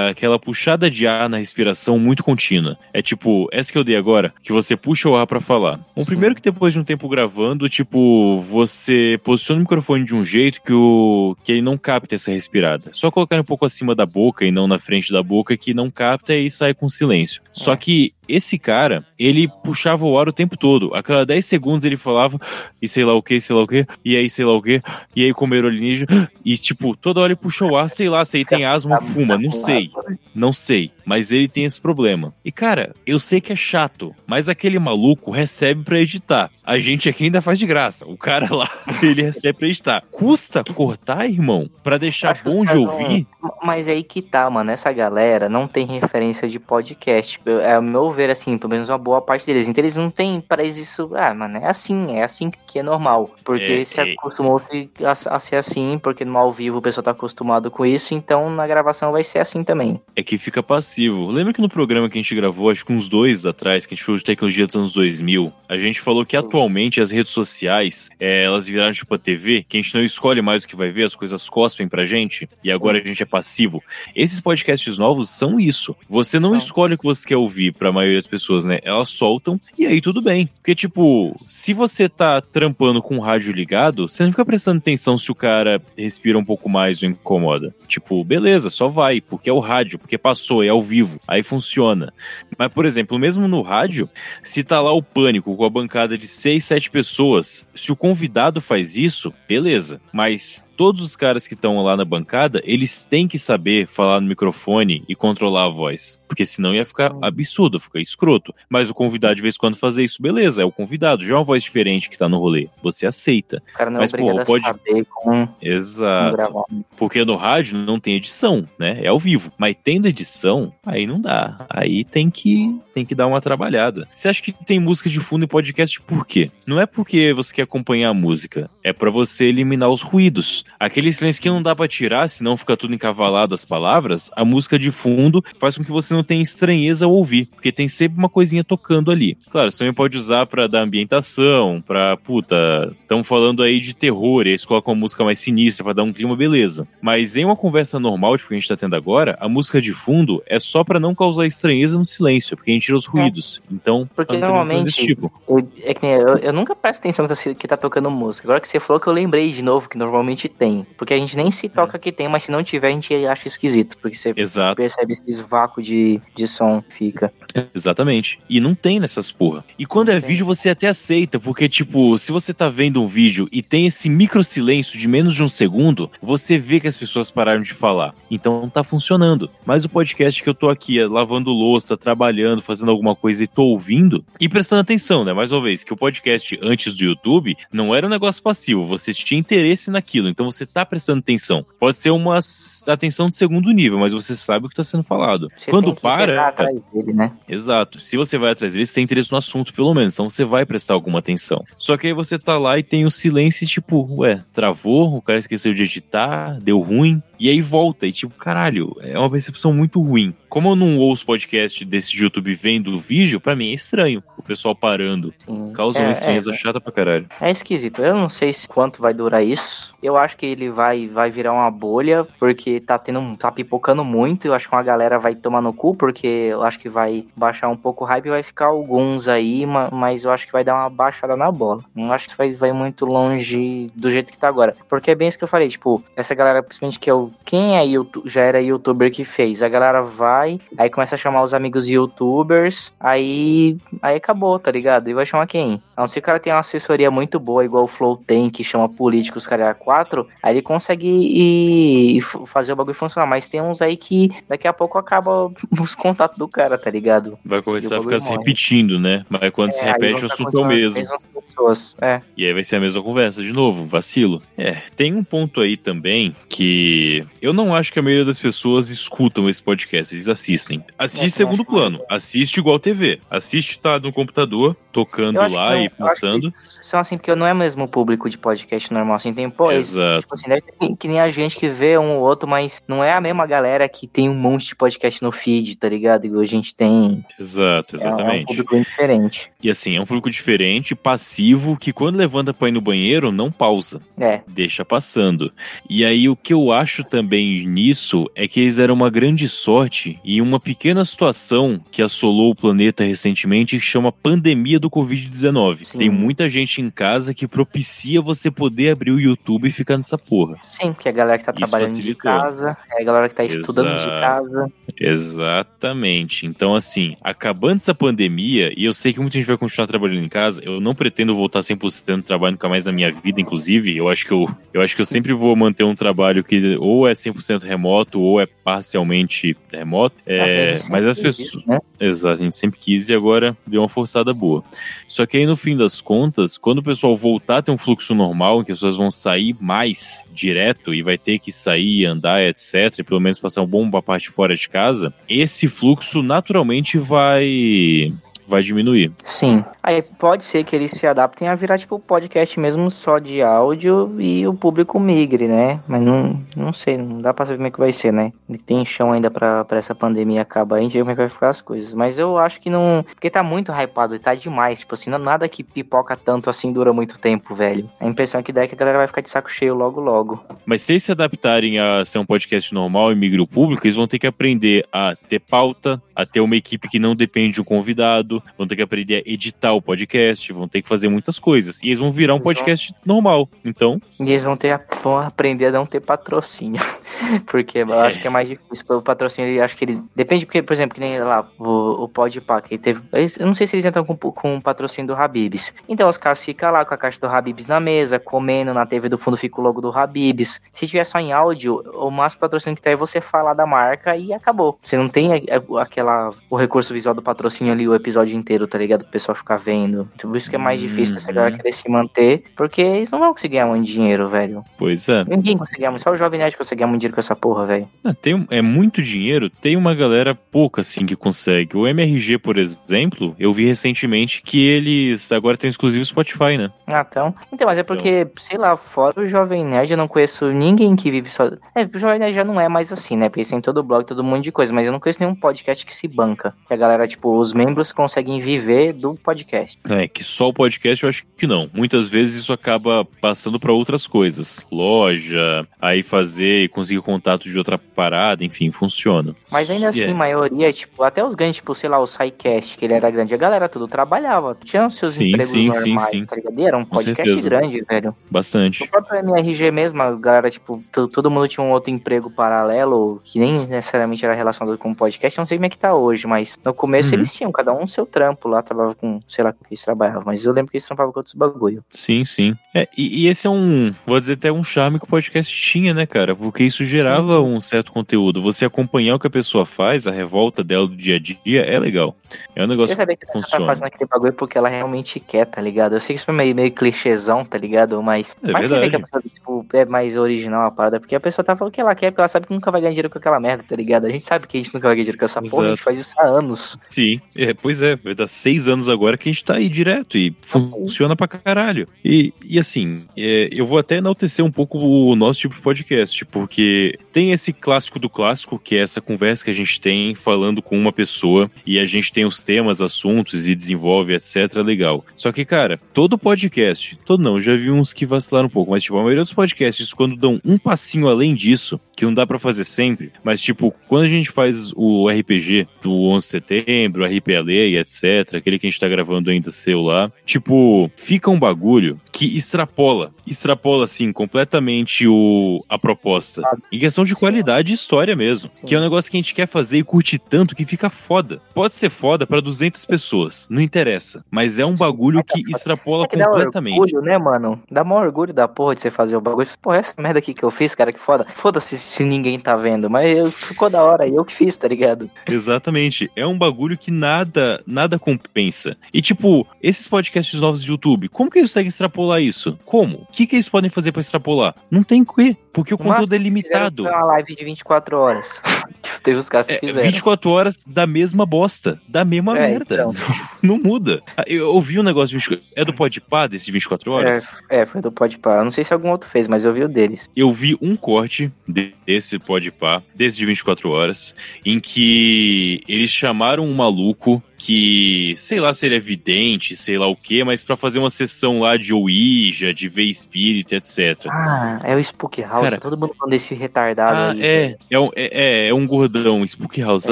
[0.10, 2.78] aquela puxada de ar na respiração muito contínua.
[2.94, 5.80] É tipo, essa que eu dei agora, que você puxa o ar para falar.
[5.96, 10.24] O primeiro que depois de um tempo gravando, tipo, você posiciona o microfone de um
[10.24, 12.92] jeito que o que ele não capta essa respirada.
[12.94, 15.92] Só colocar um pouco acima da boca e não na frente da boca que não
[15.92, 17.42] capta e sai com silêncio.
[17.52, 17.78] Só é.
[17.78, 20.94] que esse cara, ele puxava o ar o tempo todo.
[20.94, 22.40] A cada 10 segundos ele falava,
[22.82, 24.82] e sei lá o que, sei lá o que, e aí sei lá o que,
[25.16, 28.38] e aí comer alienígena, e tipo, toda hora ele puxa o ar, sei lá, se
[28.38, 29.90] ele tem asma fuma, não sei.
[30.34, 30.92] Não sei.
[31.06, 32.34] Mas ele tem esse problema.
[32.46, 36.52] E cara, eu sei que é chato, mas aquele maluco recebe pra editar.
[36.64, 38.06] A gente aqui ainda faz de graça.
[38.06, 38.70] O cara lá,
[39.02, 40.04] ele recebe pra editar.
[40.12, 41.70] Custa cortar, irmão?
[41.84, 43.28] Pra deixar bom de ouvir?
[43.64, 44.72] Mas aí que tá, mano.
[44.72, 47.40] Essa galera não tem referência de podcast.
[47.64, 49.70] É o meu ver, assim, pelo menos uma boa parte deles.
[49.70, 51.10] Então eles não têm para isso.
[51.16, 53.34] Ah, mano, é assim, é assim que é normal.
[53.44, 54.14] Porque é, se é...
[54.14, 54.62] acostumou
[55.04, 58.50] a, a, ser assim, porque no ao vivo o pessoal tá acostumado com isso, então
[58.50, 60.02] na gravação vai ser assim também.
[60.16, 61.32] É que fica passivo.
[61.32, 63.96] Lembra que no programa que a gente gravou, acho que uns dois atrás, que a
[63.96, 68.10] gente falou de tecnologia dos anos 2000, a gente falou que atualmente as redes sociais,
[68.20, 70.92] é, elas viraram tipo a TV, que a gente não escolhe mais o que vai
[70.92, 73.82] ver, as coisas cospem pra gente, e agora a gente é passivo.
[74.16, 75.96] Esses podcasts novos são isso.
[76.10, 78.80] Você não escolhe o que você quer ouvir pra maioria maioria das pessoas, né?
[78.84, 80.48] Elas soltam e aí tudo bem.
[80.48, 85.18] Porque, tipo, se você tá trampando com o rádio ligado, você não fica prestando atenção
[85.18, 87.74] se o cara respira um pouco mais ou incomoda.
[87.88, 92.14] Tipo, beleza, só vai, porque é o rádio, porque passou, é ao vivo, aí funciona.
[92.60, 94.10] Mas, por exemplo, mesmo no rádio,
[94.44, 98.60] se tá lá o pânico com a bancada de seis, sete pessoas, se o convidado
[98.60, 100.02] faz isso, beleza.
[100.12, 104.28] Mas todos os caras que estão lá na bancada, eles têm que saber falar no
[104.28, 106.22] microfone e controlar a voz.
[106.28, 108.54] Porque senão ia ficar absurdo, ficar escroto.
[108.70, 111.38] Mas o convidado, de vez em quando, fazer isso, beleza, é o convidado, já é
[111.38, 112.70] uma voz diferente que tá no rolê.
[112.82, 113.62] Você aceita.
[113.74, 116.66] O cara não Mas, é pô, pode- saber como, Exato.
[116.98, 119.00] Porque no rádio não tem edição, né?
[119.04, 119.52] É ao vivo.
[119.58, 121.66] Mas tendo edição, aí não dá.
[121.70, 122.49] Aí tem que
[122.94, 124.08] tem que dar uma trabalhada.
[124.14, 126.52] Você acha que tem música de fundo em podcast por quê?
[126.66, 130.66] Não é porque você quer acompanhar a música, é pra você eliminar os ruídos.
[130.80, 134.78] Aquele silêncio que não dá pra tirar, senão fica tudo encavalado as palavras, a música
[134.78, 138.30] de fundo faz com que você não tenha estranheza ao ouvir, porque tem sempre uma
[138.30, 139.38] coisinha tocando ali.
[139.52, 144.46] Claro, você também pode usar pra dar ambientação, pra, puta, estão falando aí de terror,
[144.46, 146.88] e aí você coloca uma música mais sinistra pra dar um clima, beleza.
[147.02, 149.94] Mas em uma conversa normal, tipo que a gente tá tendo agora, a música de
[149.94, 153.62] fundo é só pra não causar estranheza no silêncio, porque a gente tira os ruídos.
[153.72, 155.32] Então, Porque coisa normalmente- tipo.
[155.48, 158.46] Eu, é que nem eu, eu nunca presto atenção que tá, que tá tocando música.
[158.48, 160.86] Agora que você falou que eu lembrei de novo que normalmente tem.
[160.98, 163.48] Porque a gente nem se toca que tem, mas se não tiver, a gente acha
[163.48, 163.98] esquisito.
[163.98, 164.76] Porque você Exato.
[164.76, 167.32] percebe esses vácuos de, de som fica.
[167.74, 168.40] Exatamente.
[168.50, 169.64] E não tem nessas porra.
[169.78, 173.48] E quando é vídeo, você até aceita, porque, tipo, se você tá vendo um vídeo
[173.52, 177.32] e tem esse micro silêncio de menos de um segundo, você vê que as pessoas
[177.32, 178.14] pararam de falar.
[178.30, 179.50] Então tá funcionando.
[179.66, 183.48] Mas o podcast que eu tô aqui, é, lavando louça, trabalhando, fazendo alguma coisa e
[183.48, 185.34] tô ouvindo, e prestando atenção, né?
[185.34, 189.14] Mais uma vez, que o podcast antes do YouTube não era um negócio passivo, você
[189.14, 191.66] tinha interesse naquilo, então você tá prestando atenção.
[191.80, 192.40] Pode ser uma
[192.88, 195.50] atenção de segundo nível, mas você sabe o que tá sendo falado.
[195.58, 196.52] Você Quando para.
[196.94, 197.32] dele, né?
[197.50, 198.00] Exato.
[198.00, 200.14] Se você vai atrás dele, você tem interesse no assunto, pelo menos.
[200.14, 201.64] Então você vai prestar alguma atenção.
[201.78, 205.22] Só que aí você tá lá e tem o silêncio e, tipo, ué, travou, o
[205.22, 207.22] cara esqueceu de editar, deu ruim.
[207.40, 208.06] E aí volta.
[208.06, 210.34] E tipo, caralho, é uma percepção muito ruim.
[210.50, 214.24] Como eu não ouço podcast desse de YouTube vendo o vídeo, pra mim é estranho.
[214.38, 215.34] O pessoal parando.
[215.46, 215.72] Sim.
[215.74, 217.28] Causa uma É, estranheza é, chata pra caralho.
[217.40, 218.02] É esquisito.
[218.02, 219.94] Eu não sei se quanto vai durar isso.
[220.02, 224.04] Eu acho que ele vai, vai virar uma bolha, porque tá tendo, um- tá pipocando
[224.04, 224.46] muito.
[224.46, 227.70] Eu acho que uma galera vai tomar no cu, porque eu acho que vai baixar
[227.70, 230.64] um pouco o hype e vai ficar alguns aí, ma- mas eu acho que vai
[230.64, 231.84] dar uma baixada na bola.
[231.94, 234.76] Não acho que vai, vai muito longe do jeito que tá agora.
[234.90, 237.29] Porque é bem isso que eu falei, tipo, essa galera, principalmente que eu.
[237.46, 239.62] Quem é YouTube, já era youtuber que fez?
[239.62, 243.78] A galera vai, aí começa a chamar os amigos youtubers, aí.
[244.02, 245.10] Aí acabou, tá ligado?
[245.10, 245.82] E vai chamar quem?
[245.96, 248.50] A não ser que o cara tenha uma assessoria muito boa, igual o Flow tem,
[248.50, 253.28] que chama políticos, cara, quatro, aí ele consegue ir, fazer o bagulho funcionar.
[253.28, 257.38] Mas tem uns aí que daqui a pouco acaba os contatos do cara, tá ligado?
[257.46, 258.38] Vai começar a ficar bagulho se morre.
[258.40, 259.26] repetindo, né?
[259.30, 261.04] Mas quando se É, aí repete, o assunto é o mesmo.
[261.34, 261.96] pessoas.
[262.02, 262.22] É.
[262.38, 264.42] E aí vai ser a mesma conversa de novo, vacilo.
[264.58, 268.90] É, tem um ponto aí também que eu não acho que a maioria das pessoas
[268.90, 270.84] escutam esse podcast, eles assistem.
[270.98, 273.20] Assiste É, segundo plano, assiste igual TV.
[273.30, 276.54] Assiste, tá no computador, tocando lá que não, e pensando.
[276.82, 280.22] São assim, porque não é mesmo o público de podcast normal, assim, tem, pô, Exato.
[280.22, 283.14] tipo assim, ter que nem a gente que vê um ou outro, mas não é
[283.14, 286.26] a mesma galera que tem um monte de podcast no feed, tá ligado?
[286.26, 287.24] Igual a gente tem.
[287.40, 288.46] Exato, É, é um exatamente.
[288.46, 289.52] público diferente.
[289.62, 293.52] E assim, é um público diferente, passivo, que quando levanta pra ir no banheiro, não
[293.52, 294.02] pausa.
[294.20, 295.52] É, deixa passando.
[295.90, 300.20] E aí o que eu acho também nisso é que eles deram uma grande sorte
[300.24, 305.86] em uma pequena situação que assolou o planeta recentemente que chama pandemia do Covid-19.
[305.86, 305.98] Sim.
[305.98, 310.18] Tem muita gente em casa que propicia você poder abrir o YouTube e ficar nessa
[310.18, 310.56] porra.
[310.64, 312.32] sim, porque a galera que tá Isso trabalhando de facilitou.
[312.32, 314.20] casa, é a galera que tá estudando de Exato.
[314.20, 314.72] casa.
[314.98, 316.46] Exatamente.
[316.46, 320.30] Então, assim, acabando essa pandemia, e eu sei que muita gente vai continuar trabalhando em
[320.30, 323.96] casa, eu não pretendo voltar 100% no trabalho nunca mais na minha vida, inclusive.
[323.96, 326.99] Eu acho que eu, eu acho que eu sempre vou manter um trabalho que ou
[327.08, 330.16] é 100% remoto ou é parcialmente remoto.
[330.28, 331.66] A É, gente mas as pessoas.
[331.66, 331.80] né?
[332.00, 334.64] Exato, a gente sempre quis e agora deu uma forçada boa.
[335.08, 338.14] Só que aí no fim das contas, quando o pessoal voltar a ter um fluxo
[338.16, 342.42] normal, em que as pessoas vão sair mais direto e vai ter que sair, andar,
[342.44, 346.98] etc., e pelo menos passar um bom uma parte fora de casa, esse fluxo naturalmente
[346.98, 348.14] vai
[348.50, 349.12] vai diminuir.
[349.26, 349.64] Sim.
[349.82, 354.16] Aí pode ser que eles se adaptem a virar tipo podcast mesmo só de áudio
[354.20, 355.80] e o público migre, né?
[355.88, 358.32] Mas não, não sei, não dá pra saber como é que vai ser, né?
[358.66, 361.30] Tem chão ainda pra, pra essa pandemia acabar, a gente vê como é que vai
[361.30, 361.94] ficar as coisas.
[361.94, 363.06] Mas eu acho que não.
[363.14, 364.80] Porque tá muito hypado e tá demais.
[364.80, 367.90] Tipo assim, não- nada que pipoca tanto assim dura muito tempo, velho.
[368.00, 370.44] A impressão que dá é que a galera vai ficar de saco cheio logo logo.
[370.66, 373.96] Mas se eles se adaptarem a ser um podcast normal e migrar o público, eles
[373.96, 377.62] vão ter que aprender a ter pauta, a ter uma equipe que não depende de
[377.62, 381.40] um convidado, vão ter que aprender a editar o podcast, vão ter que fazer muitas
[381.40, 381.82] coisas.
[381.84, 383.48] E eles vão virar um podcast normal.
[383.64, 384.02] Então.
[384.20, 386.82] E eles vão, ter, vão aprender a não ter patrocínio.
[387.48, 388.08] porque eu É.
[388.08, 388.98] acho que é mais difícil.
[388.98, 390.02] O patrocínio, ele, acho que ele.
[390.16, 393.02] Depende, porque, por exemplo, que nem lá, o, o Podpah, que teve.
[393.38, 395.74] Eu não sei se eles entram com, com o patrocínio do Habibs.
[395.88, 399.10] Então os caras ficam lá com a caixa do Habibs na mesa, comendo, na TV
[399.10, 400.62] do fundo fica o logo do Habibs.
[400.74, 404.16] Se tiver só em áudio, o máximo patrocínio que tem é você falar da marca
[404.16, 404.80] e acabou.
[404.84, 408.68] Você não tem a- a- aquela o recurso visual do patrocínio ali o episódio inteiro,
[408.68, 409.02] tá ligado?
[409.04, 410.08] O pessoal ficar vendo.
[410.22, 411.36] Por isso que é mais difícil essa Uhum.
[411.36, 414.64] galera querer se manter, porque eles não vão conseguir ganhar muito dinheiro, velho.
[414.78, 415.24] Pois é.
[415.26, 417.66] Ninguém consegue ganhar muito, só o Jovem Nerd consegue ganhar muito dinheiro com essa porra,
[417.66, 417.88] velho.
[418.04, 421.78] Ah, Tem, é muito dinheiro, tem uma galera pouca assim que consegue.
[421.78, 426.72] O MRG, por exemplo, eu vi recentemente que eles agora têm exclusivo Spotify, né?
[426.88, 427.34] Ah, então.
[427.54, 431.12] Então, mas é porque, sei lá, fora o Jovem Nerd, eu não conheço ninguém que
[431.12, 431.46] vive só.
[431.76, 433.30] É, o Jovem Nerd já não é mais assim, né?
[433.30, 435.86] Porque têm todo o blog, todo mundo de coisa, mas eu não conheço nenhum podcast
[435.86, 436.54] que se banca.
[436.68, 439.78] Que a galera, tipo, os membros conseguem viver do podcast.
[439.90, 441.70] É, que só o podcast eu acho que não.
[441.74, 444.60] Muitas vezes isso acaba passando pra outras coisas.
[444.72, 449.36] Loja, aí fazer e conseguir contato de outra parada, enfim, funciona.
[449.52, 450.16] Mas ainda assim, Yeah.
[450.16, 453.34] a maioria, tipo, até os grandes, tipo, sei lá, o SciCast, que ele era grande,
[453.34, 454.58] a galera tudo trabalhava.
[454.64, 456.26] Tinha os seus Sim, empregos sim, sim, normais, sim.
[456.26, 456.60] tá ligado?
[456.62, 458.16] Era um podcast grande, velho.
[458.32, 458.84] Bastante.
[458.84, 463.22] O próprio MRG mesmo, a galera, tipo, to- todo mundo tinha um outro emprego paralelo,
[463.24, 466.28] que nem necessariamente era relacionado com o podcast, não sei como é que tá hoje,
[466.28, 467.16] mas no começo Uhum.
[467.20, 470.24] eles tinham cada um seu trampo lá, trabalhava com, sei lá com que eles trabalhavam,
[470.26, 471.84] mas eu lembro que eles trabalhavam com outros bagulho.
[471.90, 472.56] Sim, sim.
[472.74, 475.94] É, e, e esse é um, vou dizer até um charme que o podcast tinha,
[475.94, 476.36] né, cara?
[476.36, 478.42] Porque isso gerava um certo conteúdo.
[478.42, 481.80] Você acompanhar o que a pessoa faz, a revolta dela do dia a dia, é
[481.80, 482.16] legal.
[482.56, 483.66] É um negócio Você saber que ela tá funciona.
[483.66, 485.94] fazendo aquele bagulho porque ela realmente quer, tá ligado?
[485.96, 488.02] Eu sei que isso é meio, meio clichêzão, tá ligado?
[488.04, 488.90] Mas, É mas você vê verdade.
[488.90, 491.74] que a pessoa tipo, é mais original a parada, porque a pessoa tá falando o
[491.74, 493.76] que ela quer, porque ela sabe que nunca vai ganhar dinheiro com aquela merda, tá
[493.76, 494.06] ligado?
[494.06, 495.84] A gente sabe que a gente nunca vai ganhar dinheiro com essa porra, a gente
[495.84, 496.78] faz isso há anos.
[496.90, 500.18] Sim, é, pois é, vai dar seis anos agora que a gente tá aí direto
[500.18, 501.88] e funciona pra caralho.
[502.04, 506.26] E, e assim, é, eu vou até enaltecer um pouco o nosso tipo de podcast,
[506.26, 510.62] porque tem esse clássico do clássico, que é essa conversa que a gente tem falando
[510.62, 514.56] com uma pessoa e a gente tem os temas, assuntos e desenvolve, etc.
[514.64, 515.06] Legal.
[515.16, 518.84] Só que, cara, todo podcast, todo não, já vi uns que vacilaram um pouco, mas
[518.84, 522.40] tipo, a maioria dos podcasts, quando dão um passinho além disso, que não dá pra
[522.40, 527.72] fazer sempre, mas tipo, quando a gente faz o RPG do 11 de setembro, RPLE
[527.72, 532.00] e etc, aquele que a gente tá gravando ainda seu lá, tipo, fica um bagulho
[532.20, 536.42] que extrapola, extrapola assim completamente o a proposta.
[536.70, 539.48] Em questão de qualidade e história mesmo, que é um negócio que a gente quer
[539.48, 541.42] fazer e curte tanto que fica foda.
[541.54, 546.08] Pode ser foda pra 200 pessoas, não interessa, mas é um bagulho que extrapola É
[546.10, 546.78] que dá completamente.
[546.78, 547.64] orgulho, né, mano?
[547.72, 549.48] Dá maior orgulho da porra de você fazer o bagulho.
[549.62, 551.26] Pô, essa merda aqui que eu fiz, cara, que foda.
[551.38, 555.10] Foda-se se ninguém tá vendo, mas eu, ficou da hora, eu que fiz, tá ligado?
[555.26, 556.12] Exatamente.
[556.18, 558.76] É um bagulho que nada, nada compensa.
[558.94, 562.58] E tipo, esses podcasts novos de YouTube, como que eles conseguem extrapolar isso?
[562.66, 562.98] Como?
[563.00, 564.56] O que, que eles podem fazer pra extrapolar?
[564.72, 566.84] Não tem que, porque o No conteúdo é limitado.
[566.84, 568.26] Uma live de 24 horas.
[569.04, 569.86] Teve os caras que É, fizeram.
[569.86, 572.76] 24 horas da mesma bosta, da mesma É, merda.
[572.76, 572.94] então.
[573.42, 574.02] Não muda.
[574.16, 575.46] Ah, Eu ouvi um negócio de 24...
[575.56, 577.34] É do Podpah desse 24 horas?
[577.50, 578.38] É, é, foi do Podpah.
[578.38, 580.10] Eu não sei se algum outro fez, mas eu vi o deles.
[580.16, 586.54] eu vi um corte desse Podpah, desse de 24 horas, em que eles chamaram um
[586.54, 590.78] maluco que, sei lá se ele é vidente, sei lá o que, mas pra fazer
[590.78, 594.08] uma sessão lá de Ouija, de ver espírito, etc.
[594.10, 595.44] Ah, é o Spook House.
[595.44, 597.22] Cara, todo mundo falando desse retardado Ah, aí.
[597.24, 599.92] é, é, um- é, é um gordão, Spook House, É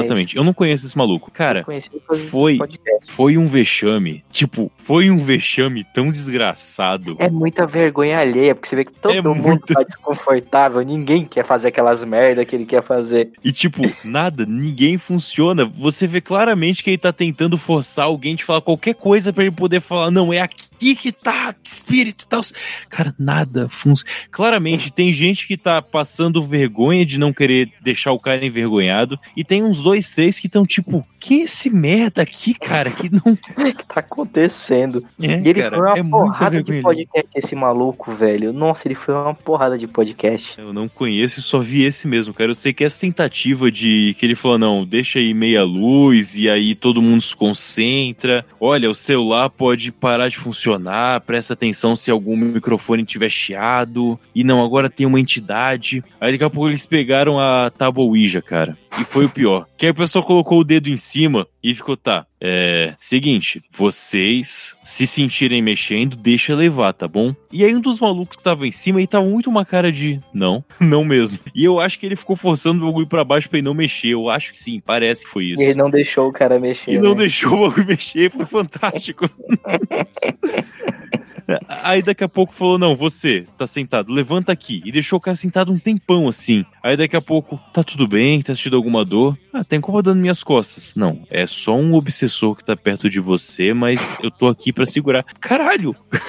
[0.00, 0.36] exatamente.
[0.36, 1.30] Eu não conheço esse maluco.
[1.30, 2.58] Cara, foi-
[3.06, 4.22] foi um vexame.
[4.30, 7.16] Tipo, foi um vexame tão desgraçado.
[7.18, 11.24] É muita vergonha alheia, porque você vê que todo É mundo muita- tá desconfortável, ninguém
[11.24, 13.30] quer fazer aquelas merda que ele quer fazer.
[13.42, 15.64] E, tipo, nada, ninguém funciona.
[15.64, 19.54] Você vê claramente que ele tá tentando forçar alguém de falar qualquer coisa pra ele
[19.54, 22.40] poder falar, não, é aqui que tá espírito e tal.
[22.88, 24.10] Cara, nada funciona.
[24.30, 29.18] Claramente, tem gente que tá passando vergonha de não querer deixar o cara envergonhado.
[29.36, 32.90] E tem uns dois, três que estão tipo, que é esse merda aqui, cara?
[32.90, 33.38] Que não.
[33.58, 35.04] O que tá acontecendo?
[35.20, 38.52] É, e ele cara, foi uma é porrada de podcast, esse maluco, velho.
[38.52, 40.58] Nossa, ele foi uma porrada de podcast.
[40.58, 42.50] Eu não conheço e só vi esse mesmo, cara.
[42.50, 46.48] Eu sei que essa tentativa de que ele falou, não, deixa aí meia luz e
[46.48, 48.44] aí todo mundo se concentra.
[48.60, 50.67] Olha, o celular pode parar de funcionar,
[51.20, 54.18] presta atenção se algum microfone tiver chiado.
[54.34, 56.02] E não, agora tem uma entidade.
[56.20, 58.76] Aí daqui a pouco eles pegaram a tábua Ouija, cara.
[58.98, 59.66] E foi o pior.
[59.76, 62.94] Que aí pessoa colocou o dedo em cima, E ficou, tá, é.
[63.00, 67.34] Seguinte, vocês se sentirem mexendo, deixa levar, tá bom?
[67.52, 70.20] E aí um dos malucos que tava em cima, ele tava muito uma cara de.
[70.32, 71.40] Não, não mesmo.
[71.54, 74.08] E eu acho que ele ficou forçando o bagulho pra baixo pra ele não mexer.
[74.08, 75.60] Eu acho que sim, parece que foi isso.
[75.60, 76.92] E ele não deixou o cara mexer.
[76.92, 77.22] E não né?
[77.22, 79.28] deixou o bagulho mexer, foi fantástico.
[81.82, 84.82] Aí daqui a pouco falou: Não, você tá sentado, levanta aqui.
[84.84, 86.64] E deixou o cara sentado um tempão assim.
[86.82, 88.42] Aí daqui a pouco, tá tudo bem?
[88.42, 89.36] Tá sentindo alguma dor?
[89.52, 90.94] Ah, tá incomodando minhas costas.
[90.94, 94.84] Não, é só um obsessor que tá perto de você, mas eu tô aqui pra
[94.84, 95.24] segurar.
[95.40, 95.96] Caralho!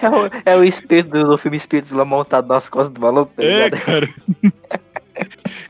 [0.00, 3.42] É o, é o espírito do, filme Espíritos lá montado nas costas do maluco, tá
[3.42, 4.08] É, cara.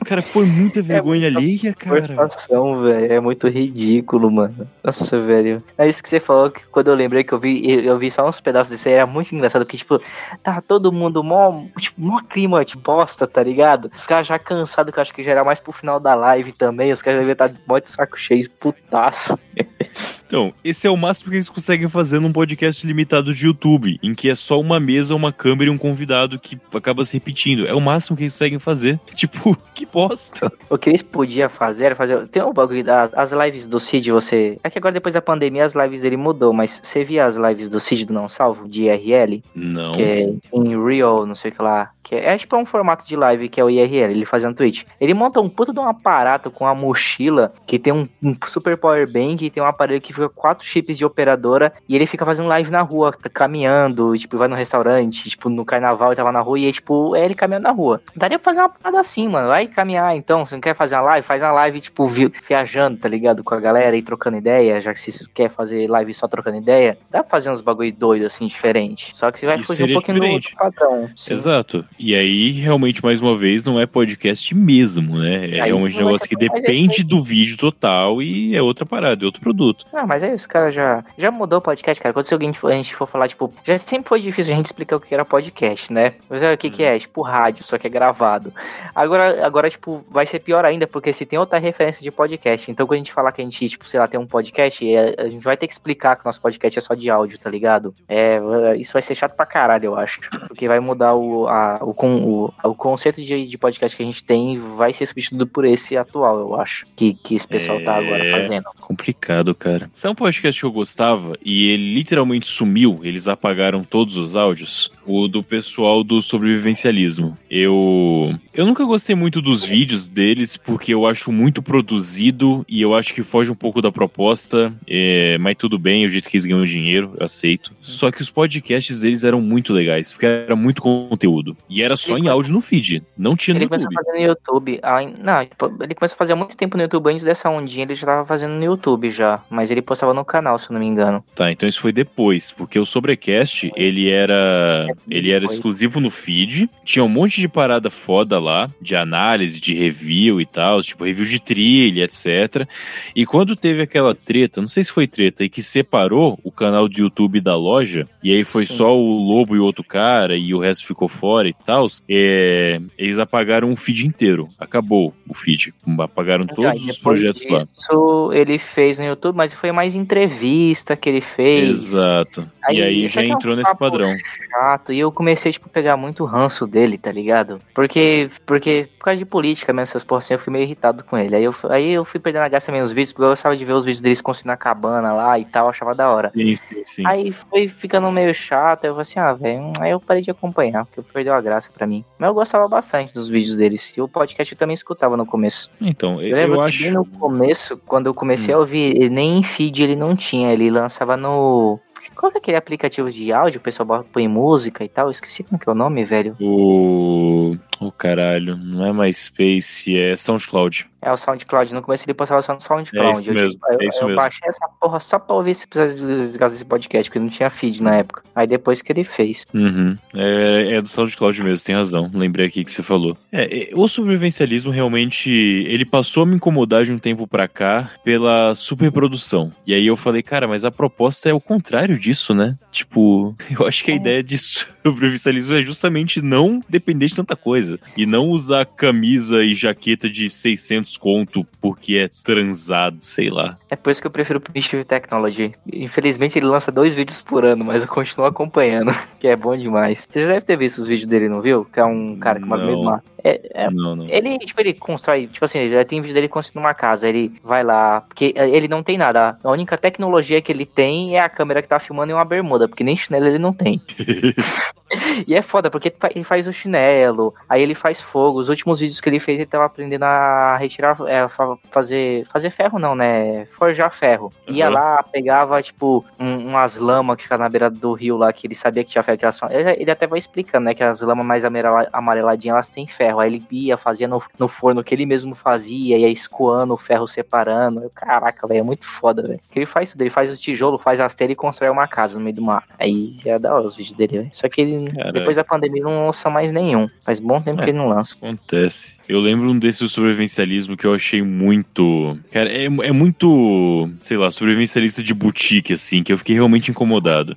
[0.05, 2.01] Cara, foi muita vergonha muita alheia, cara.
[2.01, 3.13] Velho.
[3.13, 4.67] É muito ridículo, mano.
[4.83, 5.63] Nossa, velho.
[5.77, 8.27] É isso que você falou, que quando eu lembrei que eu vi, eu, vi só
[8.27, 10.01] uns pedaços desse aí, era muito engraçado, que, tipo,
[10.43, 13.91] tá todo mundo mó, tipo, mó clima de bosta, tá ligado?
[13.95, 16.51] Os caras já cansados, que eu acho que já era mais pro final da live
[16.51, 19.37] também, os caras já devem estar mó de saco cheio, putaço.
[20.29, 24.13] Então, esse é o máximo que eles conseguem fazer num podcast limitado de YouTube, em
[24.13, 27.65] que é só uma mesa, uma câmera e um convidado que acaba se repetindo.
[27.65, 28.99] É o máximo que eles conseguem fazer.
[29.15, 30.51] Tipo, que bosta.
[30.69, 32.27] O que eles podiam fazer era fazer.
[32.27, 34.59] Tem um bagulho das as lives do Cid, você.
[34.63, 37.67] É que agora depois da pandemia as lives dele mudou, mas você via as lives
[37.67, 39.43] do Cid do Não Salvo, de IRL?
[39.55, 39.93] Não.
[39.93, 41.89] que é em Real, não sei o que lá.
[42.03, 44.83] Que é, é tipo um formato de live que é o IRL, ele fazendo Twitch.
[45.01, 48.77] Ele monta um puta de um aparato com uma mochila que tem um, um super
[48.77, 52.25] power bank e tem um aparelho que com quatro chips de operadora e ele fica
[52.25, 56.31] fazendo live na rua, tá caminhando, tipo, vai no restaurante, tipo, no carnaval ele tava
[56.31, 58.01] na rua e é tipo, é ele caminhando na rua.
[58.15, 59.47] Daria pra fazer uma parada assim, mano.
[59.47, 61.25] Vai caminhar então, você não quer fazer uma live?
[61.27, 63.43] Faz uma live, tipo, vi- viajando, tá ligado?
[63.43, 66.97] Com a galera e trocando ideia, já que vocês querem fazer live só trocando ideia.
[67.11, 69.13] Dá pra fazer uns bagulho doido assim, diferente.
[69.15, 70.55] Só que você vai Isso fugir um pouquinho do diferente.
[70.59, 71.09] outro padrão.
[71.15, 71.33] Sim.
[71.33, 71.85] Exato.
[71.99, 75.57] E aí, realmente, mais uma vez, não é podcast mesmo, né?
[75.57, 79.41] É Aí um negócio que depende do vídeo total e é outra parada, é outro
[79.41, 79.85] produto.
[79.93, 82.11] Ah, mas aí os caras já, já mudou o podcast, cara.
[82.11, 84.95] Quando se alguém a gente for falar, tipo, já sempre foi difícil a gente explicar
[84.95, 86.15] o que era podcast, né?
[86.27, 86.97] Mas é, o que, que é?
[86.97, 88.51] Tipo, rádio, só que é gravado.
[88.95, 92.71] Agora, agora, tipo, vai ser pior ainda, porque se tem outra referência de podcast.
[92.71, 95.13] Então, quando a gente falar que a gente, tipo, sei lá, tem um podcast, é,
[95.19, 97.47] a gente vai ter que explicar que o nosso podcast é só de áudio, tá
[97.51, 97.93] ligado?
[98.07, 98.39] É,
[98.77, 100.21] isso vai ser chato pra caralho, eu acho.
[100.47, 104.23] Porque vai mudar o, a, o, o, o conceito de, de podcast que a gente
[104.23, 106.85] tem, vai ser substituído por esse atual, eu acho.
[106.97, 108.41] Que, que esse pessoal tá agora É.
[108.41, 108.65] fazendo.
[108.81, 109.87] Complicado, cara.
[110.07, 113.01] Um podcast que eu gostava e ele literalmente sumiu?
[113.03, 114.91] Eles apagaram todos os áudios?
[115.11, 117.35] O do pessoal do sobrevivencialismo.
[117.49, 118.29] Eu.
[118.53, 123.13] Eu nunca gostei muito dos vídeos deles porque eu acho muito produzido e eu acho
[123.13, 124.71] que foge um pouco da proposta.
[124.87, 127.73] é, mas tudo bem, é o jeito que eles ganham dinheiro, eu aceito.
[127.81, 131.55] Só que os podcasts deles eram muito legais, porque era muito conteúdo.
[131.69, 133.99] E era só Ele em foi- áudio no feed, não tinha no Ele começou YouTube.
[133.99, 134.79] a fazer no YouTube.
[134.83, 137.09] Ah, não, tipo, ele começou a fazer há muito tempo no YouTube.
[137.11, 139.41] Antes dessa ondinha, ele já tava fazendo no YouTube já.
[139.49, 141.23] Mas ele postava no canal, se eu não me engano.
[141.35, 146.69] Tá, então isso foi depois, porque o Sobrecast, ele era ele era exclusivo no feed,
[146.83, 151.25] tinha um monte de parada foda lá, de análise, de review e tal, tipo review
[151.25, 152.67] de trilha, etc.
[153.15, 156.87] E quando teve aquela treta, não sei se foi treta, e que separou o canal
[156.87, 158.75] do YouTube da loja, e aí foi Sim.
[158.75, 163.17] só o Lobo e outro cara, e o resto ficou fora e tal, é, eles
[163.17, 167.59] apagaram o feed inteiro, acabou o feed, apagaram todos aí os projetos lá.
[167.59, 171.69] disso, ele fez no YouTube, mas foi mais entrevista que ele fez.
[171.69, 172.49] Exato.
[172.69, 174.15] e Aí, aí isso já aqui é um entrou nesse padrão.
[174.49, 174.88] chato.
[174.91, 177.59] E eu comecei, tipo, a pegar muito ranço dele, tá ligado?
[177.73, 181.35] Porque, porque por causa de política mesmo, essas assim, eu fiquei meio irritado com ele.
[181.35, 183.73] Aí eu, aí eu fui perdendo a graça nos vídeos, porque eu gostava de ver
[183.73, 186.31] os vídeos deles construindo a cabana lá e tal, achava da hora.
[186.31, 187.03] Sim, sim, sim.
[187.07, 190.85] Aí foi ficando meio chato, eu falei assim, ah, velho, aí eu parei de acompanhar,
[190.85, 192.03] porque perdeu a graça pra mim.
[192.17, 195.69] Mas eu gostava bastante dos vídeos deles, e o podcast eu também escutava no começo.
[195.79, 196.91] Então, Eu, eu, lembro eu que acho.
[196.93, 198.57] no começo, quando eu comecei Hum.
[198.57, 201.79] a ouvir, nem em feed ele não tinha, ele lançava no...
[202.19, 205.07] Qual é aquele aplicativo de áudio, o pessoal põe música e tal?
[205.07, 206.35] Eu esqueci como que é o nome, velho.
[206.41, 207.55] O.
[207.79, 210.89] O caralho, não é MySpace, é SoundCloud.
[211.01, 211.73] É o SoundCloud.
[211.73, 213.07] No começo ele postava só no SoundCloud.
[213.07, 214.21] É isso eu, mesmo, eu, é isso eu mesmo.
[214.21, 216.07] baixei essa porra só pra ouvir esse episódio
[216.49, 218.23] desse podcast, porque não tinha feed na época.
[218.35, 219.45] Aí depois que ele fez.
[219.53, 219.95] Uhum.
[220.13, 222.11] É, é do SoundCloud mesmo, tem razão.
[222.13, 223.17] Lembrei aqui que você falou.
[223.31, 225.29] É, é, o sobrevivencialismo realmente.
[225.29, 229.51] Ele passou a me incomodar de um tempo pra cá pela superprodução.
[229.65, 232.55] E aí eu falei, cara, mas a proposta é o contrário disso, né?
[232.71, 234.37] Tipo, eu acho que a ideia de
[234.83, 237.68] sobrevivencialismo é justamente não depender de tanta coisa.
[237.95, 243.57] E não usar camisa e jaqueta de 600 conto porque é transado, sei lá.
[243.69, 245.53] É por isso que eu prefiro o Primitive Technology.
[245.71, 250.07] Infelizmente ele lança dois vídeos por ano, mas eu continuo acompanhando, que é bom demais.
[250.09, 251.65] Você já deve ter visto os vídeos dele, não viu?
[251.65, 253.09] Que é um cara que mora meio mato.
[253.23, 254.05] É, é, Não, não.
[254.05, 257.63] ele, tipo, ele constrói, tipo assim, ele tem vídeo dele construindo uma casa, ele vai
[257.63, 259.37] lá, porque ele não tem nada.
[259.43, 262.67] A única tecnologia que ele tem é a câmera que tá filmando em uma bermuda,
[262.67, 263.81] porque nem chinelo ele não tem.
[265.27, 268.39] E é foda, porque ele faz o chinelo, aí ele faz fogo.
[268.39, 272.49] Os últimos vídeos que ele fez, ele tava aprendendo a retirar, é, fa- fazer, fazer
[272.51, 273.45] ferro não, né?
[273.57, 274.31] Forjar ferro.
[274.47, 274.73] Ia Uhum.
[274.73, 278.55] lá, pegava, tipo, um- umas lamas que ficam na beira do rio lá, que ele
[278.55, 279.17] sabia que tinha ferro.
[279.17, 280.73] Que elas, ele, ele até vai explicando, né?
[280.73, 283.19] Que as lamas mais amarela- amareladinhas, elas têm ferro.
[283.19, 287.07] Aí ele ia, fazia no, no forno que ele mesmo fazia, ia escoando o ferro,
[287.07, 287.81] separando.
[287.83, 289.39] Eu, Caraca, velho, é muito foda, velho.
[289.51, 292.17] Que ele faz tudo, ele faz o tijolo, faz as telhas e constrói uma casa
[292.17, 292.63] no meio do mar.
[292.79, 294.29] Aí é da hora os vídeos dele, velho.
[294.31, 296.89] Só que ele, depois da pandemia, não lança mais nenhum.
[297.03, 297.63] Faz bom tempo É.
[297.63, 298.15] que ele não lança.
[298.15, 298.97] Acontece.
[299.07, 302.17] Eu lembro um desses sobrevivencialismo que eu achei muito.
[302.31, 303.89] Cara, é, é muito.
[303.99, 307.35] Sei lá, sobrevivencialista de boutique, assim, que eu fiquei realmente incomodado.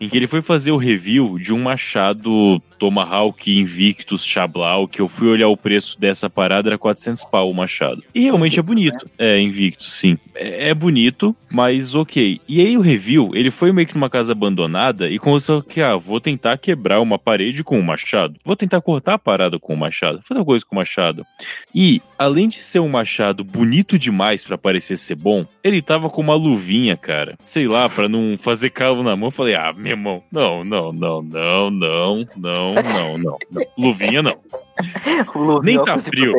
[0.00, 5.08] Em que ele foi fazer o review de um machado Tomahawk Invictus Chablau, que eu
[5.08, 8.02] fui olhar o preço dessa parada, era 400 pau o machado.
[8.14, 9.08] E realmente é bonito.
[9.18, 10.18] É, Invictus, sim.
[10.34, 12.40] É, é bonito, mas ok.
[12.48, 15.96] E aí o review, ele foi meio que numa casa abandonada e começou que, ah,
[15.96, 18.36] vou tentar quebrar uma parede com o machado.
[18.44, 20.20] Vou tentar cortar a parada com o machado.
[20.24, 21.26] Fazer coisa com o machado.
[21.74, 26.20] E, além de ser um machado bonito demais pra parecer ser bom, ele tava com
[26.20, 27.36] uma luvinha, cara.
[27.40, 29.30] Sei lá, pra não fazer calo na mão.
[29.30, 33.18] Falei, ah, meu irmão, não, não, não, não, não, não, não.
[33.18, 33.38] não.
[33.78, 34.36] Luvinha não.
[35.62, 36.34] Nem tá frio.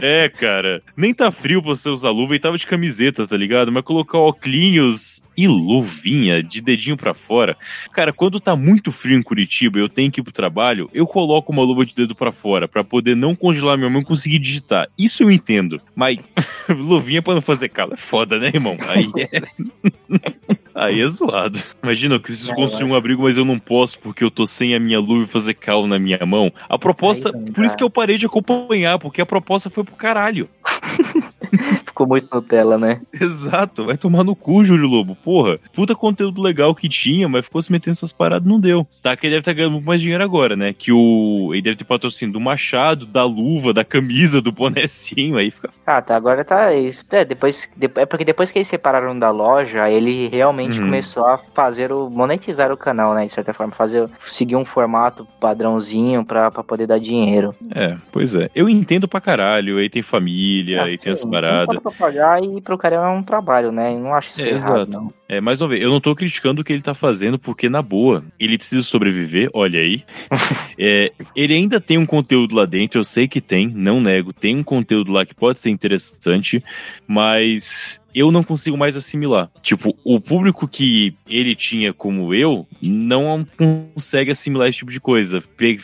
[0.00, 0.82] É, cara.
[0.96, 3.72] Nem tá frio pra você usar luva e tava de camiseta, tá ligado?
[3.72, 7.56] Mas colocar óculos e luvinha de dedinho pra fora.
[7.92, 11.06] Cara, quando tá muito frio em Curitiba e eu tenho que ir pro trabalho, eu
[11.06, 14.38] coloco uma luva de dedo pra fora pra poder não congelar minha mão e conseguir
[14.38, 14.88] digitar.
[14.96, 15.80] Isso eu entendo.
[15.94, 16.18] Mas
[16.68, 18.76] luvinha pra não fazer calo é foda, né, irmão?
[18.88, 19.42] Aí é.
[20.76, 21.58] Aí é zoado.
[21.82, 24.74] Imagina, eu preciso É, construir um abrigo, mas eu não posso porque eu tô sem
[24.74, 26.52] a minha luva e fazer calo na minha mão.
[26.68, 29.84] A proposta, Aí não por isso que eu parei de acompanhar, porque a proposta foi
[29.84, 30.46] pro caralho.
[31.86, 33.00] Ficou muito Nutella, né?
[33.12, 35.16] Exato, vai tomar no cu, Júlio Lobo.
[35.16, 38.86] Porra, puta conteúdo legal que tinha, mas ficou se metendo essas paradas, não deu.
[39.02, 40.72] Tá, que ele deve estar ganhando muito mais dinheiro agora, né?
[40.72, 41.50] Que o.
[41.52, 45.70] Ele deve ter patrocínio do machado, da luva, da camisa, do bonecinho, aí fica.
[45.86, 47.04] Ah, tá, agora tá isso.
[47.10, 50.86] É, depois, de- é porque depois que eles separaram da loja, ele realmente Uhum.
[50.86, 52.10] começou a fazer o.
[52.10, 53.26] monetizar o canal, né?
[53.26, 53.72] De certa forma.
[53.72, 57.54] Fazer, seguir um formato padrãozinho pra, pra poder dar dinheiro.
[57.74, 58.48] É, pois é.
[58.54, 61.74] Eu entendo pra caralho, aí tem família, aí tem Ah, sim, as não paradas.
[61.74, 63.92] dá pra pagar e pro cara é um trabalho, né?
[63.92, 64.90] Eu não acho isso É, errado, exato.
[64.90, 65.12] não.
[65.28, 67.82] É, mais uma vez, eu não tô criticando o que ele tá fazendo, porque, na
[67.82, 70.04] boa, ele precisa sobreviver, olha aí.
[70.78, 74.54] É, ele ainda tem um conteúdo lá dentro, eu sei que tem, não nego, tem
[74.56, 76.62] um conteúdo lá que pode ser interessante,
[77.08, 79.50] mas eu não consigo mais assimilar.
[79.62, 85.42] Tipo, o público que ele tinha como eu não consegue assimilar esse tipo de coisa.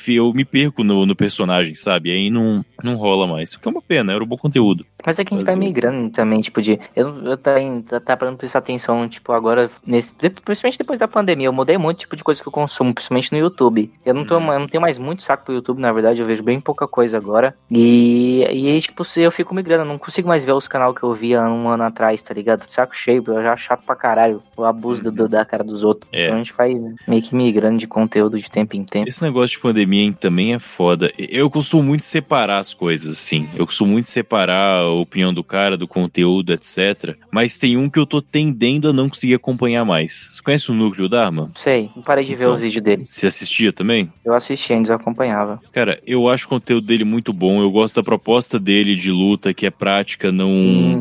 [0.09, 2.11] Eu me perco no, no personagem, sabe?
[2.11, 3.53] Aí não, não rola mais.
[3.53, 4.87] O que é uma pena, era um bom conteúdo.
[5.05, 6.79] Mas é que a gente Mas eu- migrando também, tipo, de.
[6.97, 7.57] Eu, eu tá,
[7.89, 11.79] tá, tá pra não prestar atenção, tipo, agora, nesse, principalmente depois da pandemia, eu mudei
[11.79, 13.91] muito tipo de coisa que eu consumo, principalmente no YouTube.
[14.05, 14.53] Eu não, tô, Uhum.
[14.53, 17.17] eu não tenho mais muito saco pro YouTube, na verdade, eu vejo bem pouca coisa
[17.17, 17.55] agora.
[17.71, 21.03] E, e aí, tipo, eu fico migrando, eu não consigo mais ver os canais que
[21.03, 22.69] eu via um ano atrás, tá ligado?
[22.69, 26.09] Saco cheio, eu já chato pra caralho o abuso do- do- da cara dos outros.
[26.13, 26.25] É.
[26.25, 26.75] Então a gente vai
[27.07, 29.09] meio que migrando de conteúdo de tempo em tempo.
[29.09, 31.13] Esse negócio de pandemia hein, também é foda.
[31.17, 33.49] Eu costumo muito separar as coisas, assim.
[33.57, 37.17] Eu costumo muito separar a opinião do cara, do conteúdo, etc.
[37.31, 40.31] Mas tem um que eu tô tendendo a não conseguir acompanhar mais.
[40.33, 41.51] Você conhece o Núcleo Dharma?
[41.55, 42.55] Sei, não parei de ver Então.
[42.55, 43.05] os vídeos dele.
[43.05, 44.11] Você assistia também?
[44.25, 45.61] Eu assisti antes, eu acompanhava.
[45.73, 47.61] Cara, eu acho o conteúdo dele muito bom.
[47.61, 50.51] Eu gosto da proposta dele de luta, que é prática, não,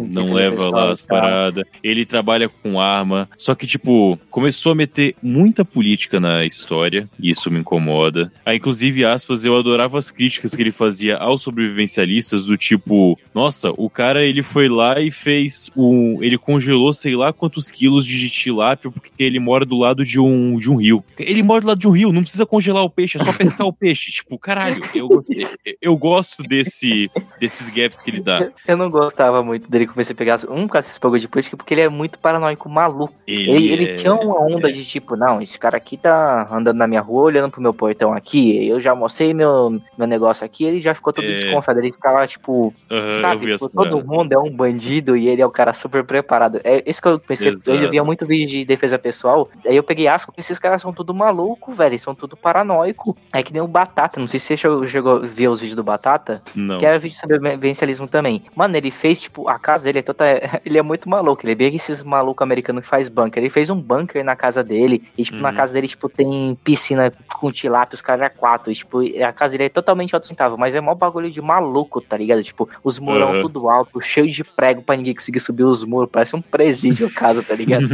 [0.10, 1.64] não leva lá as paradas.
[1.84, 3.30] Ele trabalha com arma.
[3.38, 7.06] Só que, tipo, começou a meter muita política na história.
[7.20, 8.32] E isso me incomoda.
[8.46, 13.72] Aí, inclusive, aspas, eu adorava as críticas que ele fazia aos sobrevivencialistas, do tipo, nossa,
[13.78, 16.22] o cara ele foi lá e fez um.
[16.22, 20.58] Ele congelou sei lá quantos quilos de tilápia porque ele mora do lado de um,
[20.58, 21.04] de um rio.
[21.18, 23.68] Ele mora do lado de um rio, não precisa congelar o peixe, é só pescar
[23.68, 24.12] o peixe.
[24.22, 25.48] Tipo, caralho, eu, gostei-
[25.82, 27.10] eu gosto desse,
[27.40, 28.50] desses gaps que ele dá.
[28.68, 31.74] Eu não gostava muito dele comecei a pegar um com esses bagulho de política porque
[31.74, 33.14] ele é muito paranoico, maluco.
[33.28, 36.88] Ele, ele é- tinha uma onda de tipo, não, esse cara aqui tá andando na
[36.88, 40.82] minha rua, olhando pro meu portão aqui, eu já mostrei meu, meu negócio aqui, ele
[40.82, 41.34] já ficou todo É.
[41.36, 41.80] desconfiado.
[41.80, 45.52] Ele ficava, tipo, eu sabe, tipo, todo mundo é um bandido e ele é o
[45.52, 46.60] cara super preparado.
[46.64, 47.72] É isso que eu pensei, Exato.
[47.72, 49.50] eu via muito vídeo de defesa pessoal.
[49.66, 51.98] Aí eu peguei asco, porque esses caras são tudo maluco, velho.
[52.00, 53.16] São tudo paranoico.
[53.34, 54.20] É que nem o Batata.
[54.20, 56.42] Não sei se você chegou, chegou a ver os vídeos do Batata.
[56.56, 56.78] Não.
[56.78, 58.44] Que era vídeo sobre vencialismo também.
[58.56, 60.22] Mano, ele fez, tipo, a casa dele é toda.
[60.66, 61.44] Ele é muito maluco.
[61.44, 63.42] Ele é bem esses malucos americanos que faz bunker.
[63.42, 65.04] Ele fez um bunker na casa dele.
[65.18, 65.56] E, tipo, na Uhum.
[65.56, 68.72] casa dele, tipo, tem piscina com tilápia, os caras é quatro.
[68.72, 70.58] E, tipo, a casa dele é totalmente autossustentável.
[70.58, 72.44] Mas é mó bagulho de maluco, tá ligado?
[72.44, 73.42] Tipo, os murão Uhum.
[73.42, 76.10] tudo alto, cheio de prego pra ninguém conseguir subir os muros.
[76.12, 77.82] Parece um presídio a casa, tá ligado?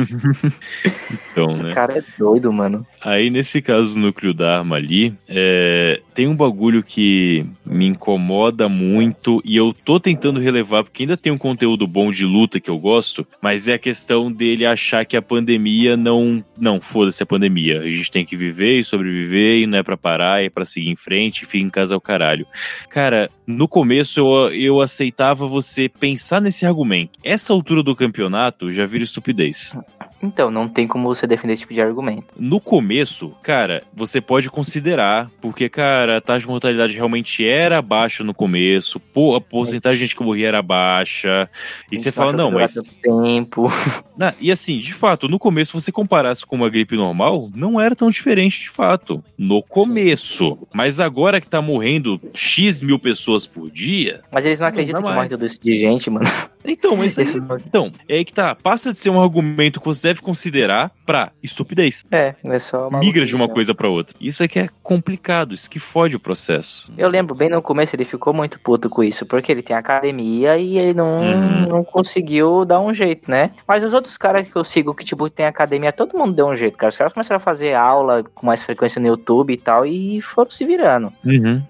[1.32, 1.74] Então, Esse né?
[1.74, 2.86] cara é doido, mano.
[3.02, 8.68] Aí, nesse caso do núcleo da arma ali, é, tem um bagulho que me incomoda
[8.68, 12.72] muito e eu tô tentando relevar, porque ainda tem um conteúdo bom de luta que
[12.72, 16.44] eu gosto, mas é a questão dele achar que a pandemia não.
[16.58, 17.82] Não, foda-se a pandemia.
[17.82, 20.90] A gente tem que viver e sobreviver e não é pra parar, é pra seguir
[20.90, 22.48] em frente e fica em casa ao caralho.
[22.90, 27.20] Cara, no começo eu, eu aceitava você pensar nesse argumento.
[27.24, 29.78] Essa altura do campeonato já vira estupidez.
[30.22, 32.34] Então, não tem como você defender esse tipo de argumento.
[32.38, 38.24] No começo, cara, você pode considerar, porque, cara, a taxa de mortalidade realmente era baixa
[38.24, 41.50] no começo, pô, a porcentagem de gente que morria era baixa,
[41.92, 42.74] e você fala, não, mas.
[43.02, 43.70] Tempo.
[44.18, 47.96] Não, e assim, de fato, no começo, você comparasse com uma gripe normal, não era
[47.96, 49.24] tão diferente de fato.
[49.38, 50.58] No começo.
[50.74, 54.22] Mas agora que tá morrendo X mil pessoas por dia.
[54.32, 55.16] Mas eles não Não acreditam dá que mais.
[55.18, 56.26] morre tudo isso de gente, mano.
[56.66, 58.54] Então, mas aí, não- então, é aí que tá.
[58.56, 62.04] Passa de ser um argumento que você deve considerar pra estupidez.
[62.12, 64.16] É, é só uma migra de uma coisa pra outra.
[64.20, 66.92] Isso é que é complicado, isso que fode o processo.
[66.98, 70.58] Eu lembro bem no começo ele ficou muito puto com isso, porque ele tem academia
[70.58, 71.68] e ele não, Uhum.
[71.70, 73.52] não conseguiu dar um jeito, né?
[73.68, 76.56] Mas os outros caras que eu sigo que, tipo, tem academia, todo mundo deu um
[76.56, 76.90] jeito, cara.
[76.92, 80.52] Os caras começaram a fazer aula com mais frequência no YouTube e tal, e foram
[80.52, 81.14] se virando.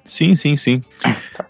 [0.03, 0.83] Sim, sim, sim.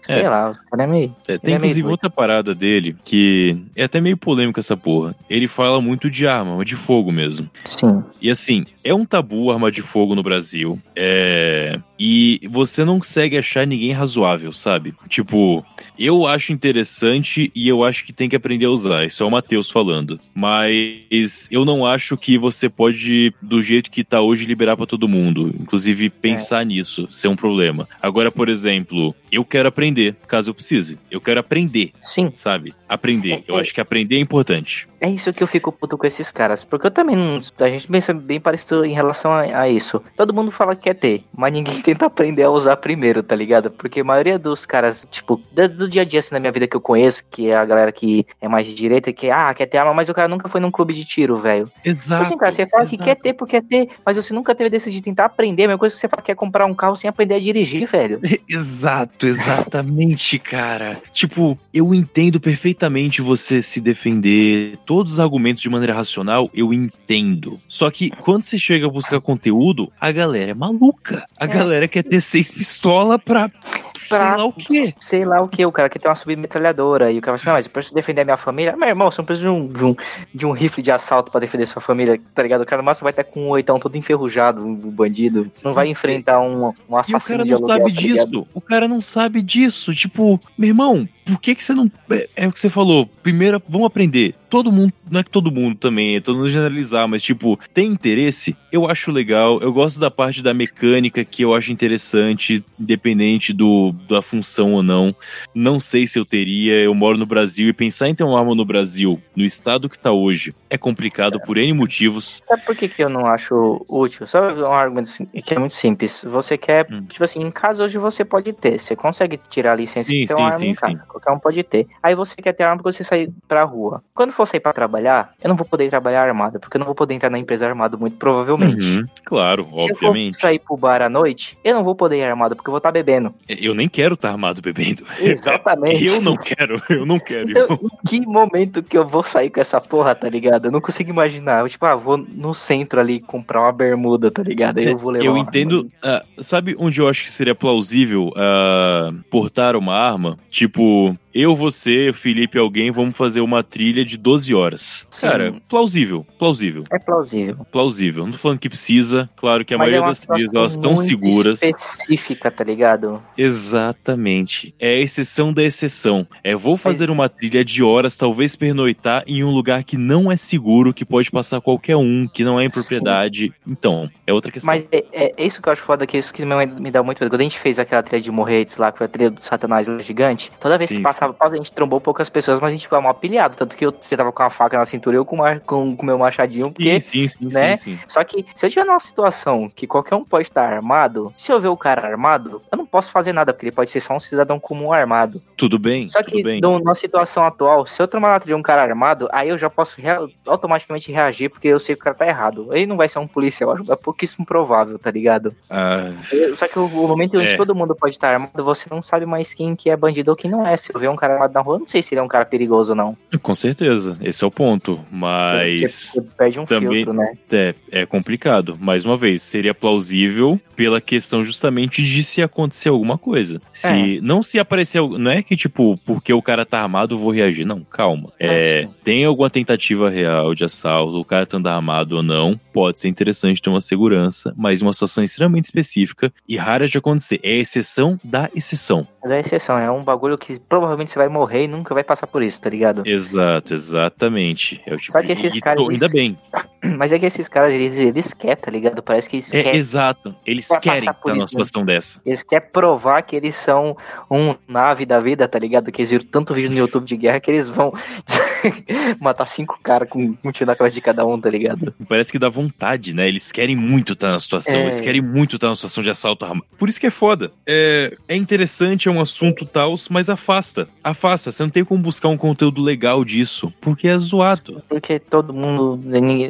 [0.02, 0.28] Sei É.
[0.28, 1.14] lá, os caras é meio.
[1.26, 1.92] É, tem é meio inclusive doido.
[1.92, 3.27] outra parada dele que
[3.74, 5.14] é até meio polêmica essa porra.
[5.28, 7.48] Ele fala muito de arma, mas de fogo mesmo.
[7.66, 8.02] Sim.
[8.20, 10.78] E assim, é um tabu arma de fogo no Brasil.
[10.94, 11.78] É.
[11.98, 14.94] E você não consegue achar ninguém razoável, sabe?
[15.08, 15.64] Tipo,
[15.98, 19.06] eu acho interessante e eu acho que tem que aprender a usar.
[19.06, 20.18] Isso é o Matheus falando.
[20.34, 25.08] Mas eu não acho que você pode, do jeito que tá hoje, liberar pra todo
[25.08, 25.54] mundo.
[25.60, 27.88] Inclusive, pensar nisso ser um problema.
[28.00, 30.98] Agora, por exemplo, eu quero aprender, caso eu precise.
[31.10, 32.30] Eu quero aprender, Sim.
[32.32, 32.74] sabe?
[32.88, 33.44] Aprender.
[33.46, 34.87] Eu acho que aprender é importante.
[35.00, 36.64] É isso que eu fico puto com esses caras.
[36.64, 37.40] Porque eu também não.
[37.58, 40.02] A gente pensa bem parecido em relação a, a isso.
[40.16, 43.70] Todo mundo fala que quer ter, mas ninguém tenta aprender a usar primeiro, tá ligado?
[43.70, 46.66] Porque a maioria dos caras, tipo, do, do dia a dia assim na minha vida
[46.66, 49.66] que eu conheço, que é a galera que é mais de direita, que, ah, quer
[49.66, 51.66] ter arma, mas o cara nunca foi num clube de tiro, velho.
[51.66, 52.22] Tipo Exato.
[52.22, 55.04] assim, cara, você fala que quer ter porque quer ter, mas você nunca teve decidido
[55.04, 55.64] tentar aprender.
[55.64, 57.88] A mesma coisa que você fala que quer comprar um carro sem aprender a dirigir,
[57.88, 58.20] velho.
[58.48, 61.00] Exato, exatamente, cara.
[61.12, 67.58] Tipo, eu entendo perfeitamente você se defender, todos os argumentos de maneira racional, eu entendo.
[67.68, 71.26] Só que quando você chega a buscar conteúdo, a galera é maluca.
[71.38, 71.46] A É.
[71.46, 73.50] galera quer ter seis pistolas pra,
[73.98, 74.94] sei lá o quê.
[74.98, 77.12] Sei lá o que, o cara quer ter uma submetralhadora.
[77.12, 78.74] E o cara fala assim, não, mas eu preciso defender a minha família.
[78.78, 79.94] Meu irmão, você não precisa de um, de um,
[80.34, 82.62] de um rifle de assalto pra defender sua família, tá ligado?
[82.62, 85.50] O cara máximo vai estar com um oitão todo enferrujado, um bandido.
[85.54, 88.46] Você não vai enfrentar um, um E o assassino cara não aluguel, sabe tá disso.
[88.54, 89.94] O cara não sabe disso.
[89.94, 91.90] Tipo, meu irmão, por que que você não.
[92.10, 93.06] É, é o que você falou.
[93.22, 94.34] Primeiro, vamos aprender.
[94.48, 97.86] Todo mundo, não é que todo mundo também, é todo mundo generalizar, mas tipo, tem
[97.92, 98.56] interesse?
[98.72, 99.60] Eu acho legal.
[99.60, 104.82] Eu gosto da parte da mecânica que eu acho interessante, independente do da função ou
[104.82, 105.14] não.
[105.54, 106.72] Não sei se eu teria.
[106.74, 109.98] Eu moro no Brasil e pensar em ter uma arma no Brasil, no estado que
[109.98, 112.42] tá hoje, é complicado por N motivos.
[112.48, 114.26] Sabe por que, que eu não acho útil?
[114.26, 116.24] Só um argumento assim, que é muito simples.
[116.26, 117.04] Você quer, Hum.
[117.06, 118.78] tipo assim, em casa hoje você pode ter.
[118.80, 120.92] Você consegue tirar a licença Sim, e ter sim, uma arma sim, em casa.
[120.94, 120.98] sim.
[121.18, 121.86] Qualquer um pode ter.
[122.02, 124.02] Aí você quer ter arma porque você sair pra rua.
[124.14, 126.94] Quando for sair pra trabalhar, eu não vou poder trabalhar armado, porque eu não vou
[126.94, 128.80] poder entrar na empresa armado muito provavelmente.
[128.84, 130.34] Uhum, claro, Se eu obviamente.
[130.34, 132.78] for sair pro bar à noite, eu não vou poder ir armado, porque eu vou
[132.78, 133.34] estar bebendo.
[133.48, 135.04] Eu nem quero estar armado bebendo.
[135.20, 136.04] Exatamente.
[136.08, 137.50] Eu não quero, eu não quero.
[137.50, 140.66] Então, em que momento que eu vou sair com essa porra, tá ligado?
[140.66, 141.60] Eu não consigo imaginar.
[141.60, 144.78] Eu, tipo, ah, vou no centro ali comprar uma bermuda, tá ligado?
[144.78, 145.88] Aí eu vou levar Eu entendo.
[146.02, 150.38] ah, sabe onde eu acho que seria plausível ah, portar uma arma?
[150.50, 155.06] Tipo, eu, você, Felipe, alguém, vamos fazer uma trilha de 12 horas.
[155.10, 155.20] Sim.
[155.26, 157.66] Cara, plausível, plausível, É plausível.
[157.70, 158.24] plausível.
[158.24, 160.96] Não tô falando que precisa, claro que a Mas maioria é das trilhas elas estão
[160.96, 161.62] seguras.
[161.62, 163.22] específica, tá ligado?
[163.36, 164.74] Exatamente.
[164.78, 166.26] É a exceção da exceção.
[166.42, 170.36] É, vou fazer uma trilha de horas, talvez pernoitar em um lugar que não é
[170.36, 172.72] seguro, que pode passar qualquer um, que não é em Sim.
[172.80, 173.52] propriedade.
[173.66, 174.72] Então, é outra questão.
[174.74, 176.90] Mas é, é- é isso que eu acho foda, que é isso que me, me
[176.90, 177.30] dá muito medo.
[177.30, 179.86] Quando a gente fez aquela trilha de Morretes lá, que foi a trilha do Satanás
[180.04, 182.82] gigante, toda vez vez sim, que passava, a gente trombou poucas pessoas, mas a gente
[182.84, 183.56] ficava mal pilhado.
[183.56, 185.96] Tanto que eu, você tava com a faca na cintura e eu com o com,
[185.96, 186.98] com meu machadinho, porque.
[187.00, 187.76] Sim, sim, sim, né?
[187.76, 188.00] sim, sim.
[188.08, 191.60] Só que se eu tiver numa situação que qualquer um pode estar armado, se eu
[191.60, 194.20] ver o cara armado, eu não posso fazer nada, porque ele pode ser só um
[194.20, 195.40] cidadão comum armado.
[195.56, 196.60] Tudo bem, Só que bem.
[196.82, 200.00] na situação atual, se eu tomar na de um cara armado, aí eu já posso
[200.00, 202.74] rea- automaticamente reagir, porque eu sei que o cara tá errado.
[202.74, 205.54] Ele não vai ser um policial, que é pouquíssimo provável, tá ligado?
[205.70, 206.12] Ah,
[206.56, 207.56] Só que o, o momento onde É.
[207.56, 210.50] todo mundo pode estar armado, você não sabe mais quem que é bandido ou quem
[210.50, 210.76] não é.
[210.78, 212.28] Se eu ver um cara armado na rua, eu não sei se ele é um
[212.28, 213.16] cara perigoso ou não.
[213.42, 215.00] com certeza, esse é o ponto.
[215.10, 217.32] Mas Você perde um também- filtro, né?
[217.52, 218.76] é, é complicado.
[218.80, 223.60] Mais uma vez, seria plausível pela questão justamente de se acontecer alguma coisa.
[223.72, 227.32] Se não se aparecer, não é que tipo, porque o cara tá armado, eu vou
[227.32, 227.64] reagir.
[227.66, 228.32] Não, calma.
[228.38, 233.00] É, tem alguma tentativa real de assalto, o cara tá andando armado ou não, pode
[233.00, 237.40] ser interessante ter uma segurança, mas uma situação extremamente específica e rara de acontecer.
[237.42, 239.06] É exceção da exceção.
[239.22, 242.26] Mas é exceção, é um bagulho que provavelmente você vai morrer e nunca vai passar
[242.26, 243.02] por isso, tá ligado?
[243.06, 244.80] Exato, exatamente.
[244.86, 246.38] É o tipo Só que esses e caras, ainda eles- bem.
[246.96, 249.02] Mas é que esses caras, eles, eles querem, tá ligado?
[249.02, 249.78] Parece que eles É, querem.
[249.78, 250.34] exato.
[250.46, 251.46] Eles querem estar numa né?
[251.48, 252.20] situação dessa.
[252.24, 253.96] Eles querem provar que eles são
[254.30, 255.90] um nave da vida, tá ligado?
[255.90, 257.92] Que eles viram tanto vídeo no YouTube de guerra que eles vão
[259.20, 261.94] matar cinco caras com um tiro na cabeça de cada um, tá ligado?
[262.08, 263.26] Parece que dá vontade, né?
[263.28, 264.82] Eles querem muito estar na situação, É.
[264.84, 266.66] eles querem muito estar na situação de assalto armado.
[266.78, 267.50] Por isso que é foda.
[267.66, 270.88] É, é interessante, é um assunto tal, mas afasta.
[271.02, 271.52] Afasta.
[271.52, 274.82] Você não tem como buscar um conteúdo legal disso, porque é zoado.
[274.88, 276.00] Porque todo mundo.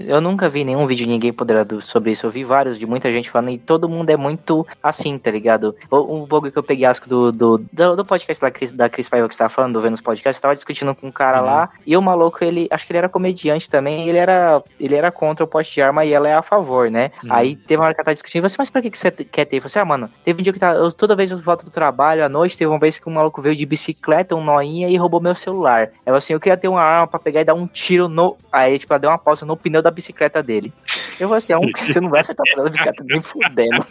[0.07, 2.27] Eu nunca vi nenhum vídeo de ninguém poderado sobre isso.
[2.27, 5.75] Eu vi vários de muita gente falando e todo mundo é muito assim, tá ligado?
[5.93, 9.09] Um pouco que eu peguei asco do, do, do, do podcast da Cris, da Cris
[9.09, 11.45] Paiva que você tava falando, do Vênus Podcast, eu tava discutindo com um cara Uhum.
[11.47, 12.67] lá, e o maluco, ele.
[12.71, 14.63] Acho que ele era comediante também, ele era.
[14.81, 17.11] Ele era contra o poste de arma e ela é a favor, né?
[17.23, 17.33] Uhum.
[17.33, 19.45] Aí teve uma hora que ela tava discutindo, você, mas pra que, que você quer
[19.45, 19.61] ter?
[19.61, 21.71] Falei assim, ah, mano, teve um dia que tá, eu, toda vez eu volto do
[21.71, 23.98] trabalho à noite, teve uma vez que um maluco veio de bicicleta,
[24.35, 25.91] um noinha, e roubou meu celular.
[26.05, 28.37] Falei assim, eu queria ter uma arma pra pegar e dar um tiro no.
[28.53, 30.73] Aí, tipo, ela deu uma pausa no pneu da bicicleta dele.
[31.21, 33.87] Eu falei assim, um, você não vai acertar o pneu da bicicleta nem fudendo.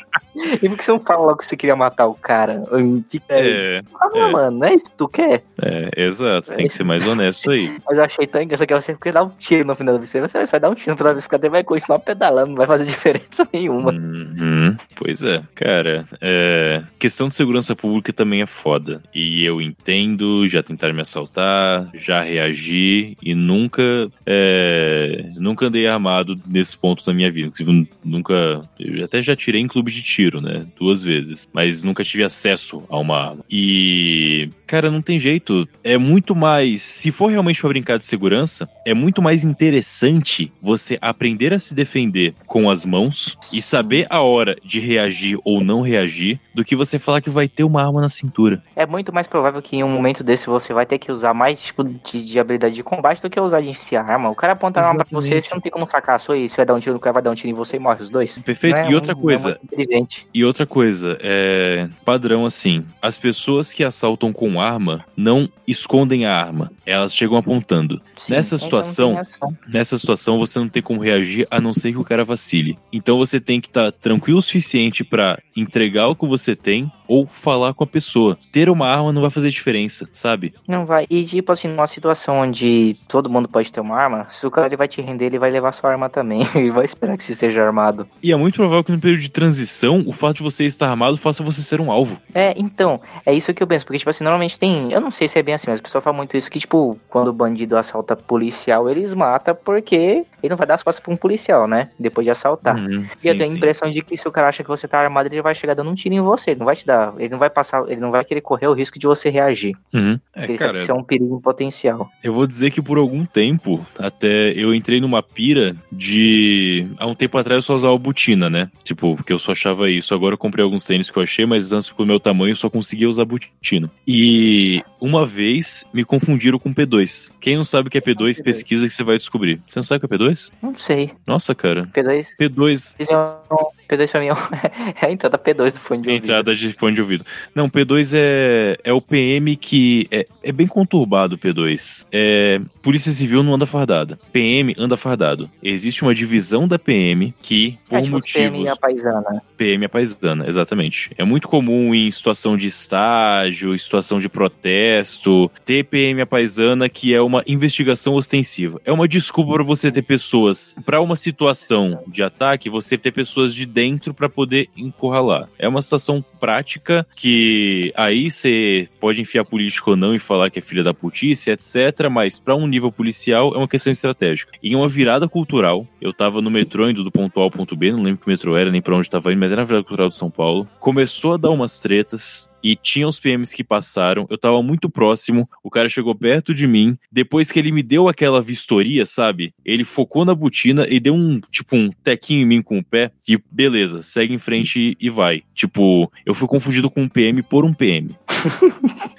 [0.61, 2.63] E por que você não fala logo que você queria matar o cara?
[3.09, 3.49] Fica aí.
[3.49, 4.31] É, Ah, é.
[4.31, 5.43] mano, não é isso que tu quer?
[5.61, 6.53] é, exato.
[6.53, 7.75] Tem que ser mais honesto aí.
[7.85, 10.27] Mas eu achei tão engraçado que você quer dar um tiro no pneu da bicicleta,
[10.45, 12.67] você vai dar um tiro no pneu da bicicleta e vai continuar pedalando, não vai
[12.67, 13.91] fazer diferença nenhuma.
[13.91, 14.77] Uhum.
[14.95, 16.07] Pois é, cara.
[16.21, 19.01] é, Questão de segurança pública também é foda.
[19.13, 23.81] E eu entendo, já tentaram me assaltar, já reagi e nunca,
[24.25, 27.47] é, nunca andei armado nesse ponto da minha vida.
[27.47, 28.61] Inclusive, nunca.
[28.79, 30.65] Eu até já tirei em clube de tiro, né?
[30.79, 31.47] Duas vezes.
[31.51, 33.45] Mas nunca tive acesso a uma arma.
[33.49, 34.49] E.
[34.65, 35.67] Cara, não tem jeito.
[35.83, 36.81] É muito mais.
[36.81, 41.73] Se for realmente pra brincar de segurança, é muito mais interessante você aprender a se
[41.73, 46.75] defender com as mãos e saber a hora de reagir ou não reagir do que
[46.75, 48.61] você falar que vai ter uma arma na cintura.
[48.75, 51.61] É muito mais provável que em um momento desse você vai ter que usar mais
[51.61, 54.29] tipo de, de habilidade de combate do que usar de si arma.
[54.29, 56.49] O cara aponta a arma pra você, você não tem como sacar a sua e
[56.49, 58.03] se vai dar um tiro no cara, vai dar um tiro em você e morre
[58.03, 58.37] os dois.
[58.39, 58.75] Perfeito?
[58.77, 60.27] É e outra um- coisa, não é muito inteligente.
[60.33, 66.35] E outra coisa, é padrão assim, as pessoas que assaltam com arma não escondem a
[66.35, 68.01] arma, elas chegam apontando.
[68.21, 69.19] Sim, Nessa situação.
[69.67, 72.77] Nessa situação você não tem como reagir a não ser que o cara vacile.
[72.91, 77.25] Então você tem que estar tranquilo o suficiente pra entregar o que você tem ou
[77.25, 78.37] falar com a pessoa.
[78.51, 80.53] Ter uma arma não vai fazer diferença, sabe?
[80.67, 81.05] Não vai.
[81.09, 84.67] E tipo assim, numa situação onde todo mundo pode ter uma arma, se o cara
[84.67, 86.41] ele vai te render, ele vai levar sua arma também.
[86.55, 88.07] e vai esperar que você esteja armado.
[88.21, 91.17] E é muito provável que no período de transição, o fato de você estar armado
[91.17, 92.17] faça você ser um alvo.
[92.33, 94.91] É, então, é isso que eu penso, porque, tipo assim, normalmente tem.
[94.91, 96.99] Eu não sei se é bem assim, mas o pessoal fala muito isso que, tipo,
[97.09, 101.13] quando o bandido assalta policial, eles matam porque ele não vai dar as costas pra
[101.13, 101.89] um policial, né?
[101.99, 102.75] Depois de assaltar.
[102.77, 103.57] Uhum, E sim, eu tenho a sim.
[103.57, 105.89] impressão de que se o cara acha que você tá armado, ele vai chegar dando
[105.89, 106.51] um tiro em você.
[106.51, 107.13] Ele não vai te dar.
[107.17, 107.83] Ele não vai passar.
[107.87, 109.75] Ele não vai querer correr o risco de você reagir.
[109.93, 110.19] Uhum.
[110.35, 112.09] É, Porque cara, isso é um perigo potencial.
[112.23, 116.86] Eu vou dizer que por algum tempo, até eu entrei numa pira de.
[116.97, 118.69] Há um tempo atrás eu só usava botina, né?
[118.83, 120.13] Tipo, porque eu só achava isso.
[120.13, 122.69] Agora eu comprei alguns tênis que eu achei, mas antes, pelo meu tamanho, eu só
[122.69, 123.89] conseguia usar botina.
[124.07, 127.31] E uma vez me confundiram com P2.
[127.39, 129.61] Quem não sabe o que é P2, pesquisa que você vai descobrir.
[129.67, 130.51] Você não sabe o que é P2?
[130.61, 131.11] Não sei.
[131.25, 131.89] Nossa, cara.
[131.93, 132.25] P2.
[132.39, 134.31] P2 P2 pra mim é
[135.01, 136.23] é a entrada P2 do fone de É ouvido.
[136.25, 137.25] entrada de fone de ouvido.
[137.55, 140.07] Não, P2 é, é o PM que.
[140.11, 142.05] É, é bem conturbado o P2.
[142.11, 144.19] É, Polícia Civil não anda fardada.
[144.31, 145.49] PM anda fardado.
[145.61, 148.57] Existe uma divisão da PM que, por É tipo motivos.
[148.57, 149.41] PM a paisana.
[149.57, 151.11] PM é paisana, exatamente.
[151.17, 157.13] É muito comum em situação de estágio, situação de protesto, ter PM a paisana que
[157.13, 158.79] é uma investigação ostensiva.
[158.85, 163.53] É uma desculpa para você ter pessoas, para uma situação de ataque, você ter pessoas
[163.53, 165.47] de dentro para poder encurralar.
[165.59, 170.57] É uma situação prática que aí você pode enfiar político ou não e falar que
[170.57, 172.09] é filha da putice, etc.
[172.09, 174.51] Mas para um nível policial é uma questão estratégica.
[174.63, 177.91] Em uma virada cultural, eu tava no metrô indo do ponto A ao ponto B,
[177.91, 180.09] não lembro que metrô era nem para onde tava indo, mas era na virada cultural
[180.09, 180.67] de São Paulo.
[180.79, 185.49] Começou a dar umas tretas e tinha os PMs que passaram, eu tava muito próximo,
[185.63, 189.53] o cara chegou perto de mim, depois que ele me deu aquela vistoria, sabe?
[189.63, 193.09] Ele focou na botina e deu um, tipo, um tequinho em mim com o pé,
[193.25, 195.43] e beleza, segue em frente e vai.
[195.55, 198.13] Tipo, eu fui confundido com um PM por um PM.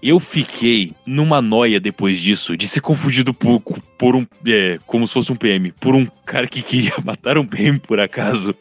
[0.00, 3.60] Eu fiquei numa noia depois disso, de ser confundido por,
[3.98, 4.24] por um.
[4.46, 7.98] É, como se fosse um PM, por um cara que queria matar um PM por
[7.98, 8.54] acaso.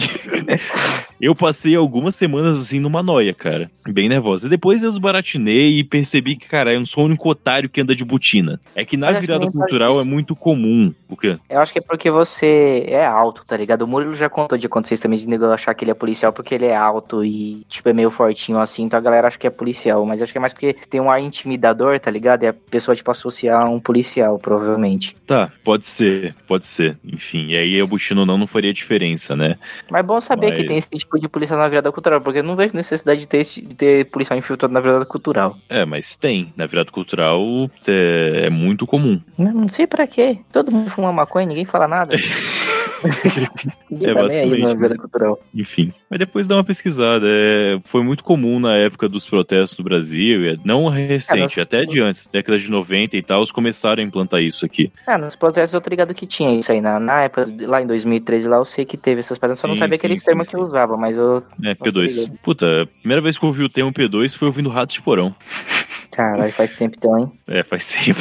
[1.20, 3.70] eu passei algumas semanas assim numa noia, cara.
[3.88, 4.46] Bem nervosa.
[4.46, 7.80] E depois eu desbaratinei e percebi que, cara, eu não sou o único otário que
[7.80, 8.60] anda de botina.
[8.74, 10.94] É que na virada cultural é muito comum.
[11.08, 11.36] O quê?
[11.48, 13.82] Eu acho que é porque você é alto, tá ligado?
[13.82, 16.32] O Murilo já contou de quando vocês também de nego achar que ele é policial
[16.32, 18.84] porque ele é alto e, tipo, é meio fortinho assim.
[18.84, 20.06] Então a galera acha que é policial.
[20.06, 22.44] Mas acho que é mais porque tem um ar intimidador, tá ligado?
[22.44, 25.16] E a pessoa, tipo, associar a um policial, provavelmente.
[25.26, 26.98] Tá, pode ser, pode ser.
[27.04, 29.56] Enfim, e aí o Bushino não, não faria diferença, né?
[29.90, 30.56] Mas é bom saber Mas...
[30.56, 33.26] que tem esse tipo de policial na virada cultural, porque eu não vejo necessidade de
[33.26, 35.56] ter, de ter policial infiltrado na virada cultural.
[35.68, 36.52] É, mas tem.
[36.56, 37.40] Na virada cultural
[37.86, 39.20] é, é muito comum.
[39.36, 40.38] Não, não sei para quê.
[40.52, 42.16] Todo mundo fuma maconha, ninguém fala nada.
[44.00, 44.76] é, tá basicamente.
[44.76, 45.34] Né?
[45.54, 45.92] Enfim.
[46.08, 47.26] Mas depois dá uma pesquisada.
[47.26, 51.84] É, foi muito comum na época dos protestos no Brasil, é, não recente, é, até
[51.84, 54.92] de antes, década de 90 e tal, os começaram a implantar isso aqui.
[55.06, 56.80] Ah, nos protestos eu tô ligado que tinha isso aí.
[56.80, 59.76] Na, na época, lá em 2013, lá eu sei que teve essas paradas, só não
[59.76, 60.50] sabia sim, aquele sim, termo sim.
[60.50, 61.42] que eu usava, mas eu.
[61.62, 62.30] É, P2.
[62.42, 65.34] Puta, a primeira vez que eu ouvi o termo P2 foi ouvindo Rato de Porão.
[66.10, 67.32] Caralho, faz tempo então, hein?
[67.46, 68.20] É, faz tempo.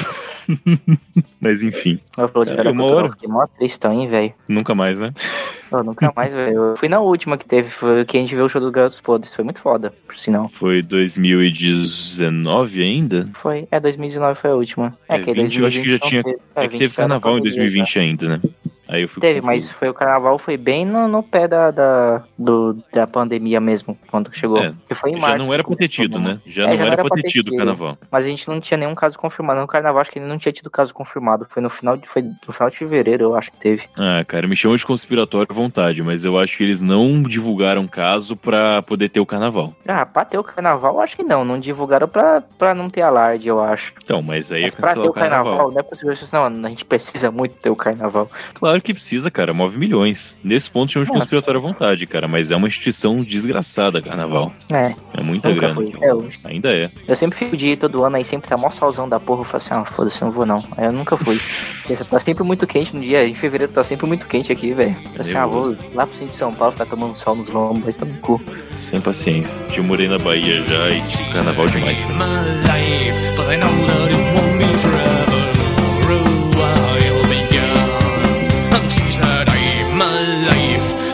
[1.41, 1.99] Mas enfim.
[2.17, 3.09] Eu falou de uma hora.
[3.11, 4.33] Fiquei mó tristão, hein, velho.
[4.47, 5.13] Nunca mais, né?
[5.71, 6.55] Oh, nunca mais, velho.
[6.55, 8.99] Eu fui na última que teve, foi que a gente viu o show dos Garotos
[8.99, 9.35] Podres.
[9.35, 10.49] Foi muito foda, por sinal.
[10.49, 13.29] Foi 2019 ainda?
[13.41, 14.97] Foi, é, 2019 foi a última.
[15.07, 16.23] É, é que 20, eu acho que já tinha.
[16.23, 16.39] Teve.
[16.55, 18.01] É, é que teve carnaval em 2020 já.
[18.01, 18.41] ainda, né?
[18.89, 22.23] Aí eu fui Teve, mas foi o carnaval foi bem no, no pé da, da,
[22.37, 24.57] do, da pandemia mesmo, quando chegou.
[24.57, 25.37] É, foi em março.
[25.37, 26.39] Já não era pra ter tido, né?
[26.45, 27.97] Já, é, não, já era, era pra ter tido o carnaval.
[28.09, 29.61] Mas a gente não tinha nenhum caso confirmado.
[29.61, 31.45] No carnaval acho que ele não tinha tido caso confirmado.
[31.49, 33.83] Foi no final de, foi no final de fevereiro, eu acho que teve.
[33.95, 37.87] Ah, cara, me chamam de conspiratório à vontade, mas eu acho que eles não divulgaram
[37.87, 39.71] caso pra poder ter o carnaval.
[39.87, 41.45] Ah, pra ter o carnaval, acho que não.
[41.45, 43.93] Não divulgaram pra, pra não ter alarde, eu acho.
[44.03, 45.43] Então, mas aí mas é pra ter o carnaval.
[45.43, 46.15] carnaval não é possível.
[46.33, 48.27] Não, a gente precisa muito ter o carnaval.
[48.55, 50.37] Claro Claro que precisa, cara, move milhões.
[50.43, 54.53] Nesse ponto chama de conspiratória à vontade, cara, mas é uma instituição desgraçada, carnaval.
[54.71, 54.93] É.
[55.17, 55.75] É muita grana.
[55.75, 56.03] Foi, então.
[56.03, 56.39] é hoje.
[56.45, 56.89] Ainda é.
[57.07, 59.45] Eu sempre fico de ir todo ano, aí sempre tá mó solzão da porra, eu
[59.45, 60.57] falo assim, ah, foda-se, não vou não.
[60.77, 61.39] Aí eu nunca fui.
[62.09, 64.95] tá sempre muito quente no dia, em fevereiro tá sempre muito quente aqui, velho.
[65.17, 67.95] Assim, ah, vou lá pro centro de São Paulo, tá tomando sol nos lombos, mas
[67.95, 68.41] tá no cu.
[68.77, 69.59] Sem paciência.
[69.75, 71.97] Eu morei na Bahia já e tipo, carnaval demais.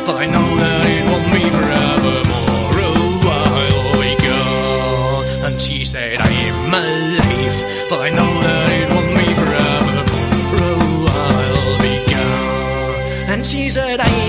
[0.05, 2.93] But I know that it won't be forever more a
[3.25, 4.41] while ago
[5.47, 7.57] And she said I'm alive.
[7.89, 12.27] But I know that it won't be forever more a while ago
[13.33, 14.24] And she said I'm